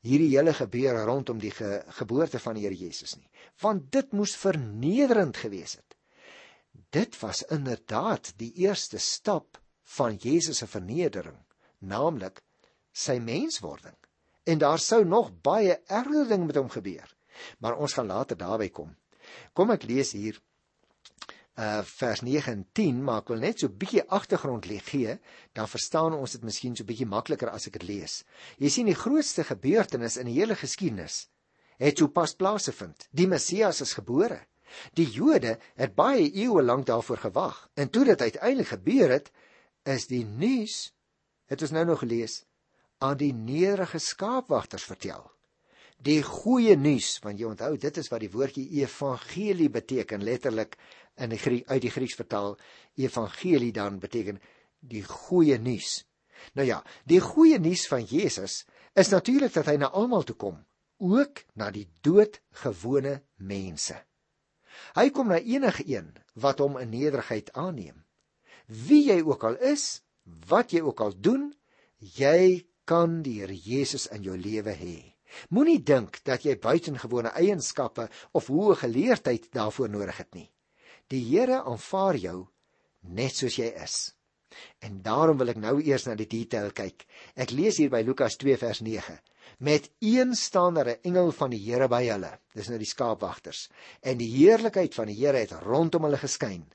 hierdie 0.07 0.29
hele 0.31 0.53
gebeure 0.55 1.03
rondom 1.09 1.39
die 1.41 1.51
ge 1.51 1.81
geboorte 1.99 2.39
van 2.39 2.55
die 2.55 2.63
Here 2.63 2.77
Jesus 2.77 3.17
nie? 3.17 3.27
Want 3.61 3.91
dit 3.91 4.13
moes 4.15 4.35
vernederend 4.39 5.37
gewees 5.37 5.75
het. 5.79 5.97
Dit 6.93 7.17
was 7.19 7.43
inderdaad 7.51 8.31
die 8.39 8.53
eerste 8.63 9.01
stap 9.01 9.59
van 9.97 10.15
Jesus 10.15 10.61
se 10.61 10.67
vernedering, 10.67 11.39
naamlik 11.79 12.39
sy 12.93 13.17
menswording. 13.19 13.95
En 14.47 14.61
daar 14.63 14.79
sou 14.79 15.03
nog 15.05 15.33
baie 15.43 15.75
erger 15.87 16.27
ding 16.29 16.45
met 16.47 16.55
hom 16.55 16.69
gebeur. 16.71 17.09
Maar 17.59 17.75
ons 17.75 17.93
gaan 17.93 18.07
later 18.07 18.37
daarby 18.37 18.69
kom. 18.69 18.95
Kom 19.53 19.73
ek 19.75 19.83
lees 19.89 20.13
hier 20.15 20.39
uh 21.57 21.81
vers 21.83 22.21
9 22.21 22.53
en 22.53 22.65
10, 22.71 23.03
maar 23.03 23.23
ek 23.23 23.31
wil 23.33 23.39
net 23.41 23.59
so 23.59 23.67
'n 23.67 23.77
bietjie 23.77 24.03
agtergrond 24.07 24.65
gee, 24.65 25.19
dan 25.53 25.67
verstaan 25.67 26.13
ons 26.13 26.31
dit 26.31 26.43
miskien 26.43 26.75
so 26.75 26.83
'n 26.83 26.87
bietjie 26.87 27.09
makliker 27.09 27.49
as 27.49 27.67
ek 27.67 27.79
dit 27.79 27.83
lees. 27.83 28.23
Jy 28.57 28.69
sien 28.69 28.85
die 28.85 29.01
grootste 29.03 29.43
gebeurtenis 29.43 30.17
in 30.17 30.25
die 30.25 30.39
hele 30.39 30.55
geskiedenis 30.55 31.27
het 31.77 31.97
sopas 31.97 32.33
plaasgevind. 32.35 33.07
Die 33.11 33.27
Messias 33.27 33.81
is 33.81 33.93
gebore. 33.93 34.39
Die 34.93 35.07
Jode 35.09 35.57
het 35.75 35.95
baie 35.95 36.25
eeue 36.33 36.63
lank 36.63 36.85
daarvoor 36.85 37.17
gewag. 37.17 37.69
En 37.73 37.89
toe 37.89 38.05
dit 38.05 38.21
uiteindelik 38.21 38.67
gebeur 38.67 39.09
het, 39.09 39.31
is 39.83 40.07
die 40.07 40.25
nuus 40.25 40.91
het 41.47 41.61
ons 41.61 41.71
nou 41.71 41.85
nog 41.85 41.99
gelees 41.99 42.43
aan 42.97 43.17
die 43.17 43.33
nederige 43.33 43.99
skaapwagters 43.99 44.83
vertel. 44.83 45.31
Die 45.97 46.21
goeie 46.21 46.75
nuus, 46.77 47.15
want 47.23 47.39
jy 47.39 47.47
onthou 47.49 47.71
dit 47.77 47.97
is 47.97 48.09
wat 48.11 48.21
die 48.21 48.31
woordjie 48.33 48.67
evangelie 48.81 49.69
beteken 49.73 50.25
letterlik 50.25 50.75
in 51.17 51.33
die 51.33 51.41
Griek 51.41 51.67
uit 51.69 51.81
die 51.81 51.93
Grieks 51.93 52.17
vertaal 52.17 52.55
evangelie 52.95 53.73
dan 53.75 53.99
beteken 53.99 54.41
die 54.79 55.03
goeie 55.03 55.57
nuus. 55.59 56.03
Nou 56.53 56.67
ja, 56.67 56.81
die 57.09 57.19
goeie 57.23 57.59
nuus 57.59 57.87
van 57.89 58.05
Jesus 58.05 58.65
is 58.97 59.11
natuurlik 59.13 59.53
dat 59.53 59.69
hy 59.69 59.77
na 59.81 59.89
almal 59.89 60.25
toe 60.25 60.37
kom, 60.37 60.59
ook 60.97 61.43
na 61.57 61.69
die 61.73 61.87
doodgewone 62.05 63.21
mense. 63.37 63.97
Hy 64.97 65.09
kom 65.13 65.31
na 65.33 65.39
enige 65.41 65.85
een 65.89 66.11
wat 66.37 66.61
hom 66.61 66.77
in 66.81 66.93
nederigheid 66.93 67.51
aanneem. 67.57 68.03
Wie 68.67 69.03
jy 69.09 69.21
ook 69.25 69.45
al 69.47 69.57
is, 69.73 70.01
wat 70.49 70.73
jy 70.75 70.83
ook 70.85 71.01
al 71.01 71.15
doen, 71.17 71.49
jy 71.97 72.67
kan 72.87 73.21
die 73.25 73.39
Here 73.41 73.55
Jesus 73.55 74.07
in 74.13 74.23
jou 74.23 74.37
lewe 74.37 74.73
hê. 74.75 74.97
Moenie 75.51 75.79
dink 75.83 76.21
dat 76.27 76.45
jy 76.47 76.55
buitengewone 76.61 77.33
eienskappe 77.35 78.07
of 78.37 78.47
hoë 78.51 78.77
geleerdheid 78.83 79.49
daarvoor 79.51 79.89
nodig 79.91 80.21
het 80.21 80.31
nie. 80.35 80.47
Die 81.07 81.23
Here 81.23 81.61
aanvaar 81.63 82.17
jou 82.19 82.37
net 83.07 83.35
soos 83.35 83.55
jy 83.55 83.69
is. 83.79 83.95
En 84.83 85.01
daarom 85.05 85.37
wil 85.39 85.53
ek 85.53 85.59
nou 85.61 85.77
eers 85.79 86.07
na 86.07 86.15
die 86.19 86.27
detail 86.27 86.73
kyk. 86.75 87.05
Ek 87.35 87.53
lees 87.55 87.77
hier 87.79 87.91
by 87.93 88.01
Lukas 88.03 88.35
2 88.41 88.57
vers 88.59 88.81
9. 88.83 89.19
Met 89.63 89.87
een 90.03 90.35
staan 90.35 90.75
daar 90.75 90.89
'n 90.89 91.03
engel 91.03 91.31
van 91.31 91.49
die 91.49 91.61
Here 91.63 91.87
by 91.87 92.03
hulle. 92.07 92.39
Dis 92.53 92.67
nou 92.67 92.77
die 92.77 92.89
skaapwagters. 92.89 93.69
En 94.01 94.17
die 94.17 94.31
heerlikheid 94.31 94.95
van 94.95 95.07
die 95.07 95.15
Here 95.15 95.37
het 95.37 95.51
rondom 95.51 96.03
hulle 96.03 96.17
geskyn. 96.17 96.67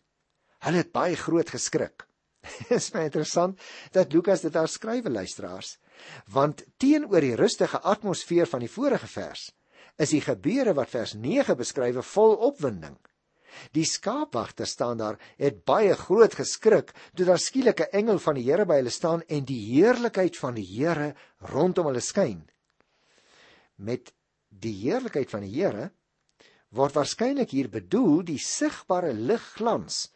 Hulle 0.64 0.76
het 0.76 0.92
baie 0.92 1.16
groot 1.16 1.50
geskrik. 1.50 2.06
Dis 2.68 2.92
my 2.94 3.04
interessant 3.04 3.60
dat 3.92 4.12
Lukas 4.12 4.40
dit 4.40 4.52
daar 4.52 4.68
skrywe 4.68 5.10
luisteraars, 5.10 5.78
want 6.26 6.64
teenoor 6.76 7.20
die 7.20 7.36
rustige 7.36 7.80
atmosfeer 7.80 8.46
van 8.46 8.60
die 8.60 8.70
vorige 8.70 9.06
vers 9.06 9.52
is 9.96 10.10
die 10.10 10.20
gebeure 10.24 10.72
wat 10.74 10.88
vers 10.88 11.12
9 11.14 11.56
beskryf 11.56 12.06
vol 12.06 12.34
opwinding. 12.48 12.96
Die 13.72 13.84
skaapwagter 13.84 14.66
staan 14.66 14.98
daar, 14.98 15.18
het 15.36 15.64
baie 15.64 15.94
groot 15.98 16.34
geskrik 16.34 16.92
toe 17.14 17.26
daar 17.26 17.38
skielik 17.38 17.80
'n 17.80 17.92
engel 17.92 18.18
van 18.18 18.34
die 18.34 18.44
Here 18.50 18.66
by 18.66 18.80
hulle 18.80 18.90
staan 18.90 19.22
en 19.28 19.44
die 19.44 19.60
heerlikheid 19.74 20.36
van 20.36 20.54
die 20.54 20.66
Here 20.66 21.14
rondom 21.38 21.86
hulle 21.86 22.00
skyn. 22.00 22.48
Met 23.76 24.12
die 24.48 24.74
heerlikheid 24.84 25.30
van 25.30 25.40
die 25.40 25.54
Here 25.54 25.90
word 26.70 26.94
waarskynlik 26.94 27.50
hier 27.50 27.68
bedoel 27.68 28.22
die 28.24 28.38
sigbare 28.38 29.12
ligglans 29.12 30.08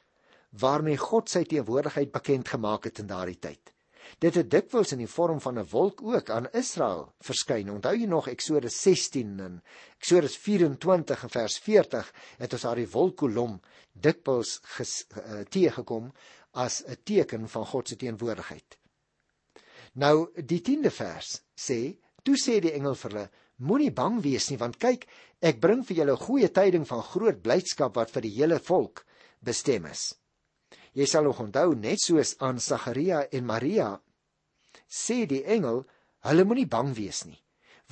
waarmee 0.50 0.96
God 0.96 1.28
sy 1.28 1.44
teenwoordigheid 1.44 2.12
bekend 2.12 2.48
gemaak 2.48 2.84
het 2.84 2.98
in 2.98 3.06
daardie 3.06 3.38
tyd. 3.38 3.75
Dit 4.18 4.34
het 4.34 4.50
dikwels 4.50 4.92
in 4.92 5.02
die 5.02 5.10
vorm 5.10 5.40
van 5.40 5.58
'n 5.58 5.68
wolk 5.70 6.02
ook 6.02 6.30
aan 6.30 6.50
Israel 6.52 7.12
verskyn. 7.20 7.70
Onthou 7.70 7.94
jy 7.96 8.06
nog 8.06 8.28
Eksodus 8.28 8.80
16 8.82 9.40
en 9.40 9.62
Eksodus 9.98 10.36
24 10.36 11.22
en 11.22 11.30
vers 11.30 11.58
40 11.58 12.12
het 12.38 12.52
ons 12.52 12.62
daar 12.62 12.76
die 12.76 12.90
wolkkolom 12.90 13.60
dikwels 13.92 14.60
uh, 14.80 15.44
teëgekom 15.48 16.12
as 16.52 16.82
'n 16.86 16.96
teken 17.04 17.48
van 17.48 17.66
God 17.66 17.88
se 17.88 17.96
teenwoordigheid. 17.96 18.78
Nou 19.92 20.28
die 20.34 20.60
10de 20.60 20.90
vers 20.90 21.42
sê, 21.54 21.96
toe 22.22 22.36
sê 22.36 22.60
die 22.60 22.72
engel 22.72 22.94
vir 22.94 23.10
hulle, 23.10 23.30
moenie 23.56 23.92
bang 23.92 24.20
wees 24.22 24.50
nie 24.50 24.58
want 24.58 24.76
kyk, 24.78 25.06
ek 25.40 25.60
bring 25.60 25.84
vir 25.84 25.96
julle 25.96 26.12
'n 26.12 26.26
goeie 26.26 26.48
tyding 26.48 26.86
van 26.86 27.02
groot 27.02 27.42
blydskap 27.42 27.96
wat 27.96 28.10
vir 28.10 28.22
die 28.22 28.36
hele 28.36 28.58
volk 28.58 29.06
bestem 29.40 29.86
is. 29.86 30.14
Jy 30.96 31.06
sal 31.08 31.26
nog 31.28 31.42
onthou 31.44 31.74
net 31.76 32.00
soos 32.00 32.34
aan 32.40 32.60
Sagaria 32.62 33.26
en 33.28 33.44
Maria 33.44 33.90
sê 34.88 35.26
die 35.28 35.42
engel, 35.44 35.82
hulle 36.24 36.44
moenie 36.48 36.68
bang 36.70 36.92
wees 36.96 37.24
nie, 37.28 37.38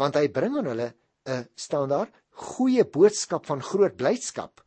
want 0.01 0.17
hy 0.17 0.29
bring 0.33 0.57
aan 0.57 0.71
hulle 0.71 0.93
'n 1.29 1.49
staan 1.57 1.89
daar 1.89 2.11
goeie 2.35 2.85
boodskap 2.85 3.47
van 3.47 3.63
groot 3.63 3.97
blydskap. 3.97 4.61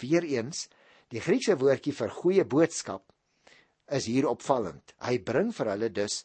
Weereens, 0.00 0.68
die 1.10 1.20
Griekse 1.20 1.56
woordjie 1.58 1.92
vir 1.92 2.10
goeie 2.10 2.44
boodskap 2.44 3.12
is 3.90 4.06
hier 4.06 4.28
opvallend. 4.28 4.94
Hy 5.00 5.18
bring 5.18 5.52
vir 5.52 5.70
hulle 5.72 5.88
dus 5.88 6.24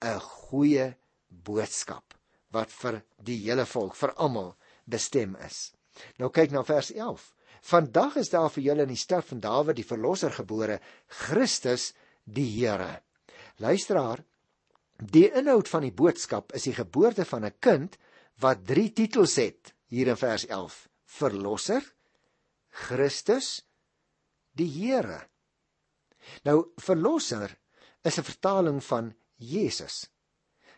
'n 0.00 0.20
goeie 0.20 0.94
boodskap 1.28 2.14
wat 2.50 2.70
vir 2.70 3.02
die 3.18 3.38
hele 3.44 3.66
volk, 3.66 3.94
vir 3.94 4.14
almal 4.16 4.56
bestem 4.86 5.36
is. 5.46 5.72
Nou 6.18 6.30
kyk 6.30 6.50
na 6.50 6.62
vers 6.62 6.90
11. 6.90 7.34
Vandag 7.60 8.16
is 8.16 8.30
daar 8.30 8.50
vir 8.50 8.62
julle 8.62 8.82
in 8.82 8.94
die 8.94 8.96
stad 8.96 9.24
van 9.24 9.40
Dawid 9.40 9.76
die 9.76 9.86
verlosser 9.86 10.32
gebore, 10.32 10.80
Christus 11.06 11.92
die 12.24 12.46
Here. 12.46 13.02
Luisteraar, 13.58 14.24
Die 15.00 15.30
inhoud 15.32 15.68
van 15.68 15.86
die 15.86 15.94
boodskap 15.96 16.52
is 16.52 16.66
die 16.68 16.76
geboorte 16.76 17.24
van 17.24 17.44
'n 17.44 17.56
kind 17.60 17.96
wat 18.44 18.66
drie 18.66 18.92
titels 18.92 19.36
het 19.36 19.72
hier 19.88 20.08
in 20.08 20.16
vers 20.16 20.44
11: 20.46 20.88
Verlosser, 21.04 21.82
Christus, 22.68 23.64
die 24.52 24.68
Here. 24.68 25.26
Nou 26.44 26.72
verlosser 26.76 27.56
is 28.04 28.18
'n 28.18 28.28
vertaling 28.28 28.84
van 28.84 29.14
Jesus. 29.36 30.10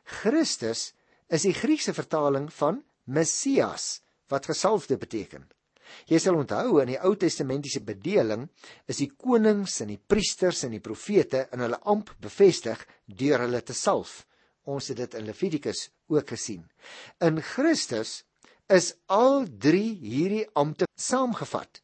Christus 0.04 0.94
is 1.28 1.42
die 1.42 1.54
Griekse 1.54 1.94
vertaling 1.94 2.52
van 2.52 2.84
Messias 3.04 4.02
wat 4.28 4.46
gesalfde 4.46 4.96
beteken. 4.96 5.50
Jy 6.10 6.18
sal 6.22 6.38
onthou 6.38 6.80
in 6.82 6.92
die 6.92 6.98
Ou 7.00 7.14
Testamentiese 7.18 7.82
bedeling 7.86 8.48
is 8.90 9.00
die 9.02 9.10
konings 9.10 9.80
en 9.84 9.92
die 9.92 10.00
priesters 10.00 10.64
en 10.66 10.74
die 10.76 10.82
profete 10.84 11.46
in 11.52 11.64
hulle 11.64 11.80
amp 11.90 12.14
bevestig 12.22 12.84
deur 13.06 13.44
hulle 13.46 13.62
te 13.62 13.76
salf. 13.76 14.22
Ons 14.68 14.92
het 14.92 15.00
dit 15.02 15.16
in 15.18 15.26
Levitikus 15.26 15.88
ook 16.12 16.34
gesien. 16.34 16.62
In 17.20 17.40
Christus 17.42 18.22
is 18.70 18.92
al 19.10 19.44
drie 19.46 19.96
hierdie 20.00 20.46
ampte 20.58 20.86
saamgevat. 20.96 21.82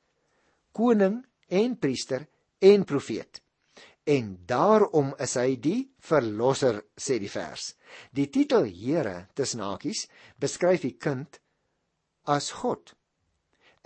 Koning 0.72 1.20
en 1.48 1.76
priester 1.80 2.26
en 2.62 2.84
profeet. 2.84 3.42
En 4.08 4.38
daarom 4.48 5.12
is 5.20 5.34
hy 5.36 5.58
die 5.60 5.80
verlosser 6.00 6.80
sê 6.96 7.18
die 7.20 7.28
vers. 7.28 7.74
Die 8.16 8.28
titel 8.32 8.64
Here 8.70 9.26
tussen 9.36 9.60
hakies 9.60 10.06
beskryf 10.40 10.86
die 10.86 10.96
kind 10.96 11.40
as 12.24 12.50
God. 12.62 12.94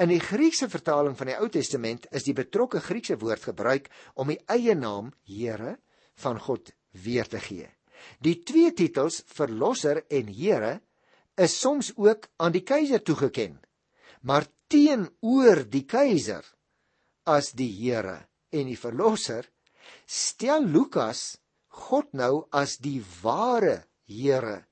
In 0.01 0.09
die 0.09 0.23
Griekse 0.23 0.71
vertaling 0.73 1.17
van 1.19 1.29
die 1.29 1.37
Ou 1.37 1.49
Testament 1.53 2.07
is 2.17 2.25
die 2.25 2.37
betrokke 2.37 2.81
Griekse 2.81 3.19
woord 3.21 3.45
gebruik 3.51 3.91
om 4.17 4.31
die 4.33 4.41
eie 4.49 4.75
naam 4.75 5.13
Here 5.29 5.77
van 6.25 6.41
God 6.41 6.73
weer 7.05 7.29
te 7.29 7.41
gee. 7.41 7.69
Die 8.25 8.39
twee 8.43 8.73
titels 8.73 9.21
Verlosser 9.29 10.03
en 10.09 10.33
Here 10.33 10.81
is 11.37 11.59
soms 11.61 11.93
ook 11.97 12.29
aan 12.41 12.57
die 12.57 12.65
keiser 12.65 13.03
toegeken, 13.05 13.61
maar 14.23 14.49
teenoor 14.73 15.65
die 15.69 15.85
keiser 15.85 16.45
as 17.29 17.53
die 17.53 17.71
Here 17.77 18.23
en 18.53 18.69
die 18.73 18.81
Verlosser 18.81 19.49
stel 20.09 20.65
Lukas 20.65 21.37
God 21.85 22.13
nou 22.17 22.47
as 22.51 22.79
die 22.81 23.01
ware 23.23 23.83
Here 24.09 24.63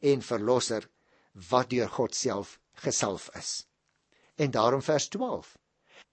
en 0.00 0.22
Verlosser 0.22 0.86
wat 1.50 1.70
deur 1.74 1.90
God 1.90 2.14
self 2.14 2.58
gesalf 2.78 3.28
is 3.38 3.67
en 4.38 4.50
daarom 4.50 4.82
vers 4.82 5.08
12. 5.08 5.56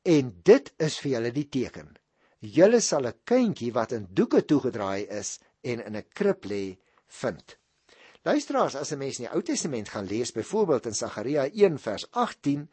En 0.05 0.31
dit 0.43 0.73
is 0.77 0.97
vir 1.01 1.11
julle 1.11 1.31
die 1.35 1.47
teken. 1.49 1.93
Julle 2.39 2.81
sal 2.81 3.07
'n 3.07 3.19
kindjie 3.23 3.71
wat 3.73 3.91
in 3.91 4.07
doeke 4.09 4.45
toegedraai 4.45 5.07
is 5.09 5.39
en 5.61 5.79
in 5.85 5.95
'n 5.95 6.09
krib 6.13 6.45
lê 6.45 6.77
vind. 7.07 7.57
Luisteraars, 8.25 8.75
as 8.75 8.91
'n 8.91 8.97
mens 8.97 9.19
in 9.19 9.25
die 9.25 9.33
Ou 9.33 9.41
Testament 9.41 9.89
gaan 9.89 10.05
lees, 10.05 10.31
byvoorbeeld 10.31 10.85
in 10.85 10.93
Sagaria 10.93 11.49
1 11.53 11.79
vers 11.79 12.11
18 12.11 12.69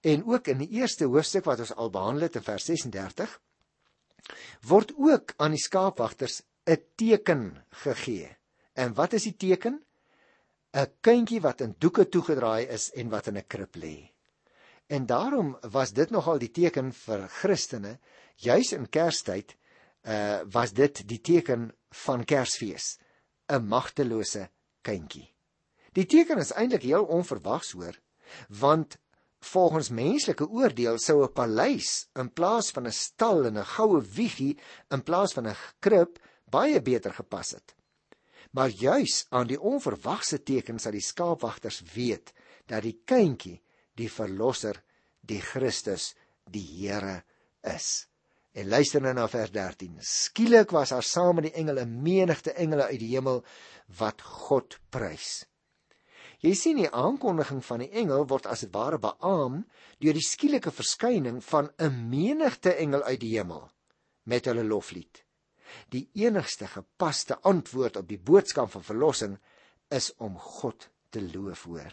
en 0.00 0.24
ook 0.24 0.48
in 0.48 0.58
die 0.58 0.70
eerste 0.80 1.04
hoofstuk 1.04 1.44
wat 1.44 1.58
ons 1.58 1.74
al 1.74 1.90
behandel 1.90 2.22
het 2.22 2.36
in 2.36 2.42
vers 2.42 2.64
36, 2.64 3.40
word 4.60 4.92
ook 4.96 5.34
aan 5.36 5.50
die 5.50 5.62
skaapwagters 5.62 6.42
'n 6.66 6.82
teken 6.94 7.64
gegee. 7.68 8.36
En 8.72 8.94
wat 8.94 9.12
is 9.12 9.22
die 9.22 9.36
teken? 9.36 9.84
'n 10.72 10.92
Kindjie 11.00 11.40
wat 11.40 11.60
in 11.60 11.74
doeke 11.78 12.08
toegedraai 12.08 12.66
is 12.66 12.90
en 12.92 13.08
wat 13.08 13.26
in 13.26 13.36
'n 13.36 13.46
krib 13.46 13.76
lê. 13.76 14.15
En 14.86 15.06
daarom 15.06 15.56
was 15.60 15.92
dit 15.92 16.10
nogal 16.10 16.38
die 16.38 16.50
teken 16.50 16.92
vir 16.92 17.28
Christene, 17.28 17.98
juis 18.36 18.72
in 18.72 18.88
Kerstyd, 18.88 19.56
uh 20.06 20.44
was 20.54 20.72
dit 20.72 21.02
die 21.08 21.20
teken 21.20 21.72
van 22.04 22.24
Kersfees, 22.24 22.98
'n 23.50 23.66
magtelose 23.66 24.48
kindjie. 24.82 25.34
Die 25.92 26.06
teken 26.06 26.38
is 26.38 26.52
eintlik 26.52 26.82
heel 26.82 27.04
onverwags 27.04 27.72
hoor, 27.72 27.98
want 28.48 28.98
volgens 29.40 29.90
menslike 29.90 30.48
oordeel 30.48 30.98
sou 30.98 31.22
'n 31.24 31.32
paleis 31.32 32.08
in 32.14 32.30
plaas 32.32 32.70
van 32.70 32.86
'n 32.86 32.92
stal 32.92 33.44
en 33.46 33.58
'n 33.58 33.70
goue 33.74 34.00
wiegie 34.00 34.58
in 34.90 35.02
plaas 35.02 35.32
van 35.32 35.48
'n 35.48 35.56
krib 35.80 36.18
baie 36.44 36.82
beter 36.82 37.12
gepas 37.12 37.50
het. 37.50 37.74
Maar 38.50 38.68
juis 38.68 39.26
aan 39.28 39.46
die 39.46 39.60
onverwagse 39.60 40.42
tekens 40.42 40.82
dat 40.82 40.92
die 40.92 41.00
skaapwagters 41.00 41.82
weet 41.94 42.32
dat 42.66 42.82
die 42.82 43.00
kindjie 43.04 43.62
die 43.96 44.10
verlosser, 44.12 44.78
die 45.26 45.40
Christus, 45.40 46.14
die 46.44 46.64
Here 46.64 47.22
is. 47.66 48.06
En 48.56 48.70
luister 48.72 49.02
nou 49.04 49.12
na 49.16 49.26
vers 49.28 49.52
13. 49.52 49.98
Skielik 50.00 50.72
was 50.72 50.94
daar 50.94 51.04
saam 51.04 51.36
met 51.36 51.50
die 51.50 51.56
engele 51.60 51.84
'n 51.84 52.02
menigte 52.02 52.52
engele 52.52 52.86
uit 52.88 53.00
die 53.00 53.12
hemel 53.12 53.44
wat 53.98 54.22
God 54.22 54.78
prys. 54.90 55.44
Jy 56.40 56.54
sien 56.54 56.76
die 56.76 56.90
aankondiging 56.90 57.64
van 57.64 57.78
die 57.78 57.90
engel 57.90 58.26
word 58.28 58.46
as 58.46 58.60
dit 58.60 58.72
ware 58.72 58.98
beamoen 58.98 59.64
deur 59.98 60.12
die 60.12 60.24
skielike 60.24 60.70
verskyning 60.70 61.42
van 61.44 61.70
'n 61.78 62.08
menigte 62.08 62.74
engel 62.74 63.02
uit 63.02 63.20
die 63.20 63.36
hemel 63.38 63.70
met 64.24 64.44
hulle 64.44 64.64
loflied. 64.64 65.24
Die 65.88 66.08
enigste 66.14 66.66
gepaste 66.66 67.38
antwoord 67.42 67.96
op 67.96 68.08
die 68.08 68.18
boodskap 68.18 68.70
van 68.70 68.82
verlossing 68.82 69.38
is 69.88 70.14
om 70.16 70.38
God 70.38 70.88
te 71.10 71.20
loof 71.20 71.64
hoor. 71.64 71.92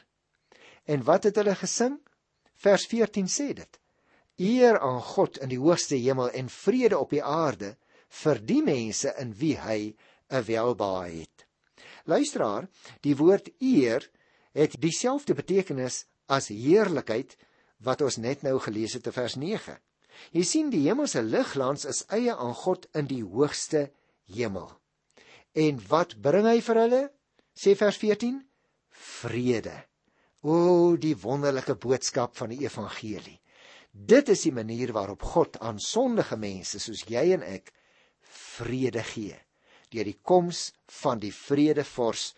En 0.86 1.04
wat 1.04 1.24
het 1.24 1.36
hulle 1.40 1.56
gesing? 1.56 2.00
Vers 2.54 2.86
14 2.92 3.28
sê 3.28 3.54
dit: 3.54 3.80
Eer 4.36 4.80
aan 4.80 5.02
God 5.02 5.38
in 5.38 5.52
die 5.52 5.60
hoogste 5.60 5.96
hemel 5.96 6.30
en 6.32 6.50
vrede 6.50 6.98
op 7.00 7.14
die 7.14 7.24
aarde 7.24 7.76
vir 8.24 8.42
die 8.42 8.62
mense 8.64 9.14
in 9.22 9.34
wie 9.38 9.56
hy 9.58 9.96
'n 10.30 10.44
welbehae 10.48 11.24
het. 11.24 11.48
Luisteraar, 12.06 12.68
die 13.02 13.16
woord 13.16 13.50
eer 13.60 14.10
het 14.52 14.76
dieselfde 14.82 15.34
betekenis 15.34 16.06
as 16.28 16.48
heerlikheid 16.48 17.38
wat 17.78 18.02
ons 18.02 18.18
net 18.18 18.44
nou 18.44 18.60
gelees 18.60 18.94
het 18.94 19.08
in 19.08 19.16
vers 19.16 19.36
9. 19.36 19.78
Jy 20.32 20.44
sien 20.44 20.70
die 20.70 20.86
hemelse 20.88 21.22
ligglans 21.22 21.86
is 21.86 22.04
eie 22.08 22.36
aan 22.36 22.54
God 22.54 22.88
in 22.94 23.08
die 23.08 23.24
hoogste 23.24 23.92
hemel. 24.26 24.70
En 25.54 25.82
wat 25.88 26.22
bring 26.22 26.46
hy 26.46 26.60
vir 26.62 26.76
hulle? 26.76 27.04
Sê 27.54 27.76
vers 27.78 27.98
14: 27.98 28.40
Vrede. 28.90 29.93
O, 30.44 30.96
die 31.00 31.16
wonderlike 31.16 31.78
boodskap 31.80 32.36
van 32.36 32.52
die 32.52 32.66
evangelie. 32.66 33.40
Dit 33.94 34.28
is 34.34 34.42
die 34.44 34.52
manier 34.52 34.92
waarop 34.92 35.22
God 35.24 35.60
aan 35.64 35.80
sondige 35.80 36.36
mense 36.36 36.82
soos 36.84 37.06
jy 37.08 37.30
en 37.38 37.46
ek 37.48 37.72
vrede 38.58 39.04
gee 39.14 39.38
deur 39.94 40.10
die 40.10 40.18
koms 40.26 40.72
van 41.04 41.22
die 41.22 41.32
vredevors 41.32 42.32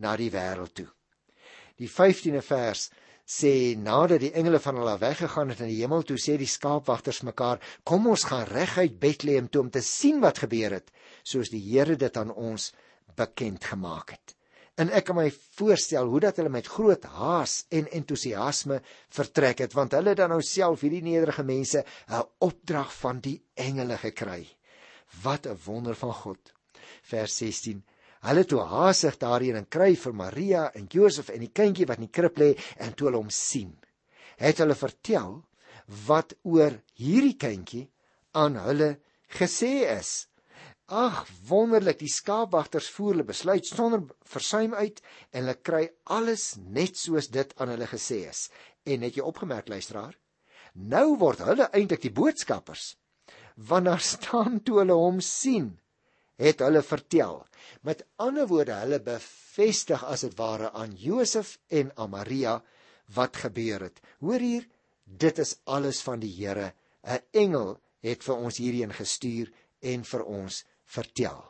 na 0.00 0.14
die 0.16 0.30
wêreld 0.32 0.72
toe. 0.80 0.88
Die 1.76 1.90
15de 1.92 2.40
vers 2.42 2.86
sê 3.28 3.76
nadat 3.78 4.24
die 4.24 4.32
engele 4.34 4.58
van 4.64 4.80
hulle 4.80 4.96
weggegaan 4.98 5.52
het 5.52 5.60
in 5.62 5.70
die 5.70 5.80
hemel 5.84 6.02
toe 6.08 6.18
sê 6.18 6.38
die 6.40 6.50
skaapwagters 6.50 7.22
mekaar 7.28 7.60
kom 7.84 8.08
ons 8.10 8.24
gaan 8.32 8.48
reguit 8.48 8.98
Bethlehem 9.00 9.52
toe 9.52 9.62
om 9.66 9.70
te 9.70 9.84
sien 9.86 10.18
wat 10.24 10.42
gebeur 10.42 10.80
het 10.80 10.90
soos 11.22 11.52
die 11.52 11.62
Here 11.62 11.96
dit 12.00 12.16
aan 12.16 12.32
ons 12.32 12.72
bekend 13.14 13.64
gemaak 13.70 14.16
het. 14.16 14.34
En 14.80 14.88
ek 14.88 15.04
kan 15.10 15.18
my 15.18 15.28
voorstel 15.58 16.08
hoe 16.08 16.20
dat 16.24 16.38
hulle 16.40 16.52
met 16.52 16.68
groot 16.74 17.04
haas 17.04 17.66
en 17.76 17.90
entoesiasme 17.92 18.78
vertrek 19.12 19.60
het 19.66 19.76
want 19.76 19.92
hulle 19.98 20.14
dan 20.16 20.32
nou 20.32 20.40
self 20.46 20.80
hierdie 20.80 21.04
nederige 21.04 21.44
mense 21.44 21.84
'n 22.08 22.22
opdrag 22.38 22.94
van 23.02 23.20
die 23.20 23.42
engele 23.54 23.98
gekry. 23.98 24.48
Wat 25.22 25.46
'n 25.46 25.58
wonder 25.64 25.94
van 25.94 26.14
God. 26.14 26.52
Vers 27.02 27.36
16. 27.36 27.84
Hulle 28.22 28.44
toe 28.44 28.60
haasig 28.60 29.16
daarheen 29.18 29.56
en 29.56 29.68
kry 29.68 29.94
vir 29.96 30.14
Maria 30.14 30.70
en 30.74 30.86
Josef 30.88 31.28
en 31.28 31.40
die 31.40 31.52
kindjie 31.52 31.86
wat 31.86 31.98
in 31.98 32.06
die 32.06 32.16
krib 32.20 32.38
lê 32.38 32.56
en 32.76 32.94
toe 32.94 33.06
hulle 33.06 33.18
hom 33.18 33.30
sien. 33.30 33.78
Het 34.36 34.58
hulle 34.58 34.74
vertel 34.74 35.42
wat 36.06 36.34
oor 36.42 36.80
hierdie 36.94 37.36
kindjie 37.36 37.90
aan 38.32 38.56
hulle 38.56 39.00
gesê 39.28 39.98
is. 39.98 40.28
Ag, 40.92 41.22
wonderlik, 41.48 42.02
die 42.02 42.10
skaapwagters 42.12 42.90
voer 42.92 43.14
hulle 43.14 43.24
besluit 43.24 43.64
sonder 43.64 44.02
versuim 44.28 44.74
uit 44.76 44.98
en 45.32 45.38
hulle 45.46 45.54
kry 45.64 45.86
alles 46.12 46.50
net 46.60 46.98
soos 47.00 47.30
dit 47.32 47.54
aan 47.56 47.70
hulle 47.72 47.86
gesê 47.88 48.18
is. 48.28 48.50
En 48.84 49.00
het 49.06 49.16
jy 49.16 49.24
opgemerk 49.24 49.70
luisteraar? 49.72 50.12
Nou 50.74 51.14
word 51.22 51.40
hulle 51.46 51.70
eintlik 51.72 52.02
die 52.04 52.12
boodskappers. 52.12 52.90
Want 53.56 53.88
daar 53.88 54.04
staan 54.04 54.60
toe 54.60 54.82
hulle 54.82 54.98
hom 55.00 55.22
sien, 55.24 55.70
het 56.36 56.60
hulle 56.60 56.82
vertel. 56.84 57.40
Met 57.88 58.04
ander 58.20 58.50
woorde, 58.50 58.76
hulle 58.84 59.00
bevestig 59.00 60.04
as 60.04 60.26
dit 60.26 60.36
ware 60.36 60.74
aan 60.76 60.92
Josef 60.92 61.54
en 61.72 61.94
aan 61.96 62.12
Maria 62.12 62.58
wat 63.16 63.40
gebeur 63.46 63.86
het. 63.88 64.04
Hoor 64.20 64.44
hier, 64.44 64.68
dit 65.04 65.40
is 65.40 65.56
alles 65.64 66.04
van 66.04 66.20
die 66.20 66.34
Here. 66.36 66.74
'n 67.02 67.24
Engel 67.32 67.78
het 68.04 68.22
vir 68.22 68.36
ons 68.36 68.60
hierheen 68.60 68.92
gestuur 68.92 69.48
en 69.80 70.04
vir 70.04 70.24
ons 70.24 70.62
vertel. 70.96 71.40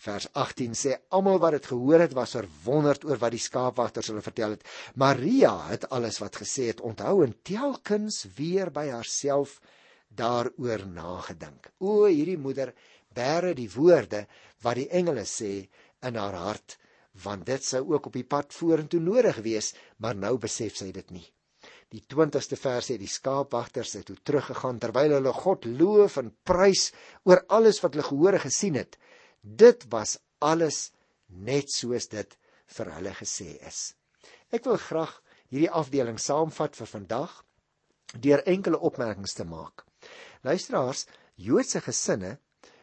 Vers 0.00 0.26
18 0.36 0.76
sê 0.76 0.94
almal 1.16 1.40
wat 1.40 1.56
dit 1.56 1.66
gehoor 1.72 2.02
het 2.04 2.14
was 2.16 2.36
verwonderd 2.36 3.04
oor 3.08 3.20
wat 3.20 3.34
die 3.36 3.42
skaapwagters 3.42 4.10
hulle 4.12 4.24
vertel 4.24 4.56
het. 4.56 4.64
Maria 5.00 5.52
het 5.68 5.88
alles 5.96 6.20
wat 6.22 6.38
gesê 6.40 6.70
het 6.70 6.80
onthou 6.80 7.20
en 7.24 7.36
telkens 7.46 8.22
weer 8.36 8.72
by 8.72 8.86
haarself 8.90 9.58
daaroor 10.08 10.86
nagedink. 10.88 11.70
O 11.78 12.06
hierdie 12.08 12.40
moeder 12.40 12.74
bære 13.14 13.54
die 13.58 13.70
woorde 13.72 14.26
wat 14.64 14.80
die 14.80 14.88
engele 15.00 15.26
sê 15.28 15.52
in 16.06 16.16
haar 16.20 16.38
hart 16.44 16.78
want 17.24 17.46
dit 17.46 17.64
sou 17.64 17.82
ook 17.90 18.06
op 18.06 18.16
die 18.16 18.24
pad 18.24 18.54
vorentoe 18.54 19.00
nodig 19.02 19.40
wees, 19.44 19.74
maar 19.98 20.16
nou 20.16 20.36
besef 20.38 20.76
sy 20.78 20.92
dit 20.94 21.10
nie. 21.10 21.26
Die 21.90 22.02
20ste 22.06 22.54
vers 22.54 22.86
sê 22.86 22.96
die 23.00 23.10
skaapwagters 23.10 23.96
het 23.98 24.06
toe 24.06 24.18
teruggegaan 24.22 24.78
terwyl 24.78 25.16
hulle 25.16 25.32
God 25.34 25.64
loof 25.66 26.20
en 26.22 26.30
prys 26.46 26.90
oor 27.26 27.42
alles 27.48 27.80
wat 27.82 27.96
hulle 27.96 28.06
gehoor 28.06 28.38
en 28.38 28.44
gesien 28.44 28.78
het. 28.78 28.94
Dit 29.42 29.88
was 29.90 30.18
alles 30.38 30.92
net 31.26 31.72
soos 31.74 32.06
dit 32.12 32.36
vir 32.76 32.92
hulle 32.94 33.14
gesê 33.18 33.56
is. 33.66 33.80
Ek 34.54 34.68
wil 34.70 34.78
graag 34.78 35.16
hierdie 35.50 35.72
afdeling 35.82 36.18
saamvat 36.22 36.78
vir 36.78 36.90
vandag 36.92 37.34
deur 38.22 38.42
enkele 38.54 38.78
opmerkings 38.78 39.34
te 39.34 39.46
maak. 39.46 39.82
Luisteraars, 40.46 41.06
Joodse 41.40 41.82
gesinne 41.82 42.36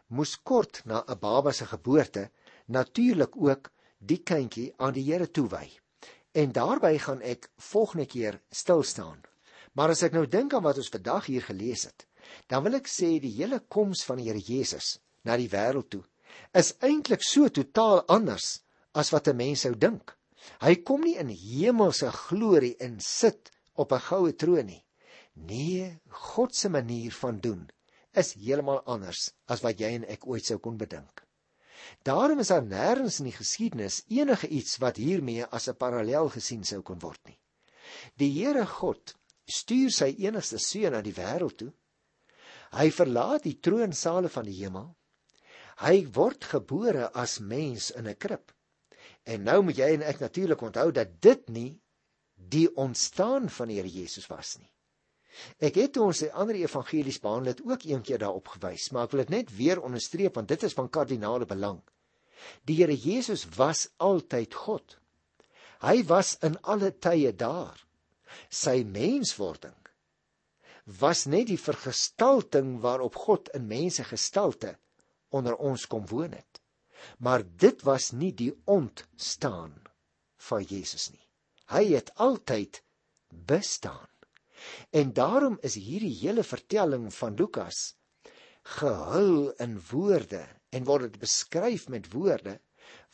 moes 0.08 0.36
kort 0.44 0.82
na 0.86 1.04
'n 1.08 1.20
baba 1.20 1.52
se 1.52 1.66
geboorte 1.66 2.30
natuurlik 2.68 3.36
ook 3.36 3.72
die 4.00 4.24
kindjie 4.24 4.74
aan 4.78 4.94
die 4.94 5.04
Here 5.04 5.32
toewy. 5.32 5.68
En 6.38 6.52
daarby 6.54 6.98
gaan 7.02 7.24
ek 7.26 7.50
volgende 7.72 8.06
keer 8.06 8.38
stil 8.54 8.84
staan. 8.84 9.24
Maar 9.74 9.94
as 9.96 10.04
ek 10.06 10.14
nou 10.14 10.28
dink 10.30 10.54
aan 10.54 10.66
wat 10.66 10.78
ons 10.82 10.92
vandag 10.94 11.26
hier 11.32 11.46
gelees 11.46 11.88
het, 11.90 12.06
dan 12.52 12.64
wil 12.66 12.78
ek 12.78 12.90
sê 12.92 13.16
die 13.24 13.34
hele 13.40 13.60
koms 13.74 14.04
van 14.06 14.22
die 14.22 14.28
Here 14.30 14.42
Jesus 14.42 14.98
na 15.26 15.38
die 15.40 15.50
wêreld 15.50 15.90
toe 15.94 16.04
is 16.60 16.74
eintlik 16.86 17.24
so 17.26 17.50
totaal 17.50 18.04
anders 18.14 18.62
as 18.94 19.12
wat 19.14 19.28
'n 19.28 19.38
mens 19.38 19.62
sou 19.66 19.74
dink. 19.76 20.14
Hy 20.62 20.76
kom 20.88 21.02
nie 21.02 21.18
in 21.18 21.30
hemelse 21.30 22.12
glorie 22.12 22.76
en 22.80 23.00
sit 23.00 23.52
op 23.76 23.92
'n 23.92 24.06
goue 24.10 24.34
troon 24.34 24.66
nie. 24.66 24.84
Nee, 25.34 26.00
God 26.10 26.56
se 26.56 26.70
manier 26.70 27.12
van 27.12 27.40
doen 27.40 27.70
is 28.14 28.34
heeltemal 28.34 28.82
anders 28.86 29.32
as 29.48 29.62
wat 29.62 29.80
jy 29.80 29.94
en 29.96 30.06
ek 30.06 30.28
ooit 30.28 30.46
sou 30.46 30.58
kon 30.58 30.78
bedink. 30.78 31.27
Daarom 32.04 32.40
is 32.40 32.52
daar 32.54 32.64
nêrens 32.64 33.20
in 33.20 33.30
die 33.30 33.36
geskiedenis 33.38 34.04
enige 34.08 34.48
iets 34.48 34.78
wat 34.84 34.98
hiermee 34.98 35.46
as 35.46 35.68
'n 35.68 35.78
parallel 35.78 36.30
gesien 36.30 36.64
sou 36.64 36.82
kon 36.82 37.00
word 37.00 37.20
nie. 37.26 37.40
Die 38.16 38.32
Here 38.32 38.66
God 38.66 39.16
stuur 39.46 39.92
sy 39.92 40.16
enigste 40.20 40.60
seun 40.60 40.92
na 40.92 41.02
die 41.02 41.16
wêreld 41.16 41.58
toe. 41.58 41.74
Hy 42.76 42.92
verlaat 42.92 43.44
die 43.44 43.60
troonsale 43.60 44.30
van 44.30 44.46
die 44.46 44.58
hemel. 44.60 44.96
Hy 45.78 46.08
word 46.14 46.44
gebore 46.44 47.12
as 47.14 47.40
mens 47.40 47.92
in 47.92 48.08
'n 48.08 48.16
krib. 48.16 48.52
En 49.26 49.44
nou 49.44 49.62
moet 49.62 49.78
jy 49.78 49.94
en 49.94 50.02
ek 50.02 50.20
natuurlik 50.20 50.62
onthou 50.62 50.92
dat 50.92 51.22
dit 51.22 51.50
nie 51.50 51.82
die 52.36 52.76
ontstaan 52.76 53.50
van 53.50 53.68
die 53.68 53.76
Here 53.76 53.90
Jesus 53.90 54.28
was 54.28 54.58
nie. 54.58 54.72
Ek 55.60 55.78
het 55.78 55.94
toe 55.94 56.08
ons 56.10 56.24
die 56.24 56.32
ander 56.34 56.58
evangelies 56.58 57.20
behandel 57.24 57.54
het 57.54 57.64
ook 57.66 57.86
eendag 57.86 58.22
daarop 58.24 58.48
gewys, 58.56 58.90
maar 58.92 59.08
ek 59.08 59.14
wil 59.14 59.24
dit 59.26 59.34
net 59.36 59.52
weer 59.58 59.82
onderstreep 59.82 60.40
want 60.40 60.50
dit 60.50 60.64
is 60.64 60.76
van 60.78 60.90
kardinale 60.90 61.46
belang. 61.50 61.82
Die 62.70 62.78
Here 62.80 62.96
Jesus 62.96 63.46
was 63.58 63.88
altyd 63.98 64.54
God. 64.54 64.98
Hy 65.82 66.02
was 66.10 66.36
in 66.46 66.58
alle 66.64 66.92
tye 66.92 67.34
daar. 67.34 67.78
Sy 68.50 68.84
menswording 68.86 69.76
was 70.88 71.26
net 71.28 71.50
die 71.50 71.60
vergestalting 71.60 72.78
waarop 72.84 73.18
God 73.28 73.50
in 73.58 73.68
mense 73.68 74.06
gestalte 74.08 74.78
onder 75.36 75.58
ons 75.60 75.84
kom 75.92 76.06
woon 76.08 76.32
het. 76.32 76.62
Maar 77.20 77.44
dit 77.44 77.84
was 77.84 78.12
nie 78.12 78.32
die 78.34 78.54
ontstaan 78.66 79.76
van 80.50 80.64
Jesus 80.64 81.10
nie. 81.12 81.24
Hy 81.68 81.84
het 81.92 82.14
altyd 82.16 82.82
bestaan. 83.28 84.08
En 84.92 85.14
daarom 85.14 85.58
is 85.62 85.76
hierdie 85.76 86.14
hele 86.20 86.44
vertelling 86.44 87.10
van 87.14 87.36
Lukas 87.40 87.96
gehul 88.78 89.52
in 89.64 89.78
woorde 89.92 90.44
en 90.76 90.88
word 90.88 91.08
dit 91.08 91.20
beskryf 91.22 91.88
met 91.94 92.10
woorde 92.14 92.58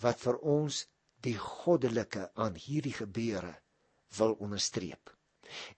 wat 0.01 0.21
vir 0.23 0.39
ons 0.56 0.84
die 1.23 1.38
goddelike 1.39 2.29
aan 2.34 2.58
hierdie 2.60 2.95
gebeure 2.95 3.53
wil 4.17 4.34
onderstreep. 4.43 5.13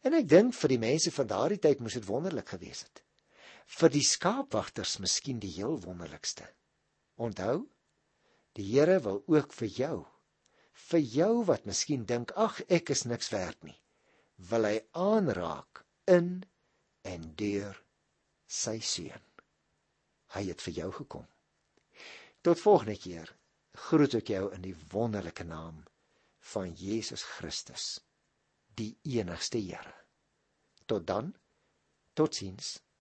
En 0.07 0.15
ek 0.15 0.27
dink 0.31 0.55
vir 0.55 0.73
die 0.75 0.81
mense 0.81 1.11
van 1.11 1.29
daardie 1.29 1.61
tyd 1.61 1.81
moes 1.83 1.97
dit 1.97 2.07
wonderlik 2.07 2.53
gewees 2.55 2.85
het. 2.87 3.01
Vir 3.65 3.91
die 3.91 4.05
skaapwagters 4.05 4.97
miskien 5.03 5.39
die 5.41 5.51
heel 5.57 5.79
wonderlikste. 5.83 6.47
Onthou, 7.17 7.65
die 8.55 8.65
Here 8.71 8.99
wil 9.03 9.23
ook 9.31 9.53
vir 9.53 9.71
jou, 9.79 9.95
vir 10.89 10.99
jou 10.99 11.33
wat 11.49 11.65
miskien 11.67 12.05
dink, 12.07 12.31
ag 12.35 12.61
ek 12.69 12.91
is 12.95 13.05
niks 13.09 13.31
werd 13.33 13.57
nie, 13.63 13.77
wil 14.35 14.67
hy 14.67 14.79
aanraak 14.91 15.83
in 16.11 16.43
en 17.07 17.31
deur 17.39 17.81
sy 18.47 18.79
seun. 18.79 19.23
Hy 20.35 20.43
het 20.49 20.61
vir 20.61 20.77
jou 20.81 20.91
gekom. 20.99 21.25
Tot 22.45 22.61
volgende 22.61 22.97
keer 22.99 23.31
groet 23.87 24.15
ek 24.19 24.31
jou 24.35 24.49
in 24.55 24.63
die 24.65 24.75
wonderlike 24.91 25.45
naam 25.47 25.83
van 26.53 26.73
Jesus 26.77 27.23
Christus, 27.23 27.99
die 28.75 28.93
enigste 29.17 29.57
Here. 29.57 29.93
Tot 30.85 31.07
dan. 31.07 31.33
Totsiens. 32.13 32.79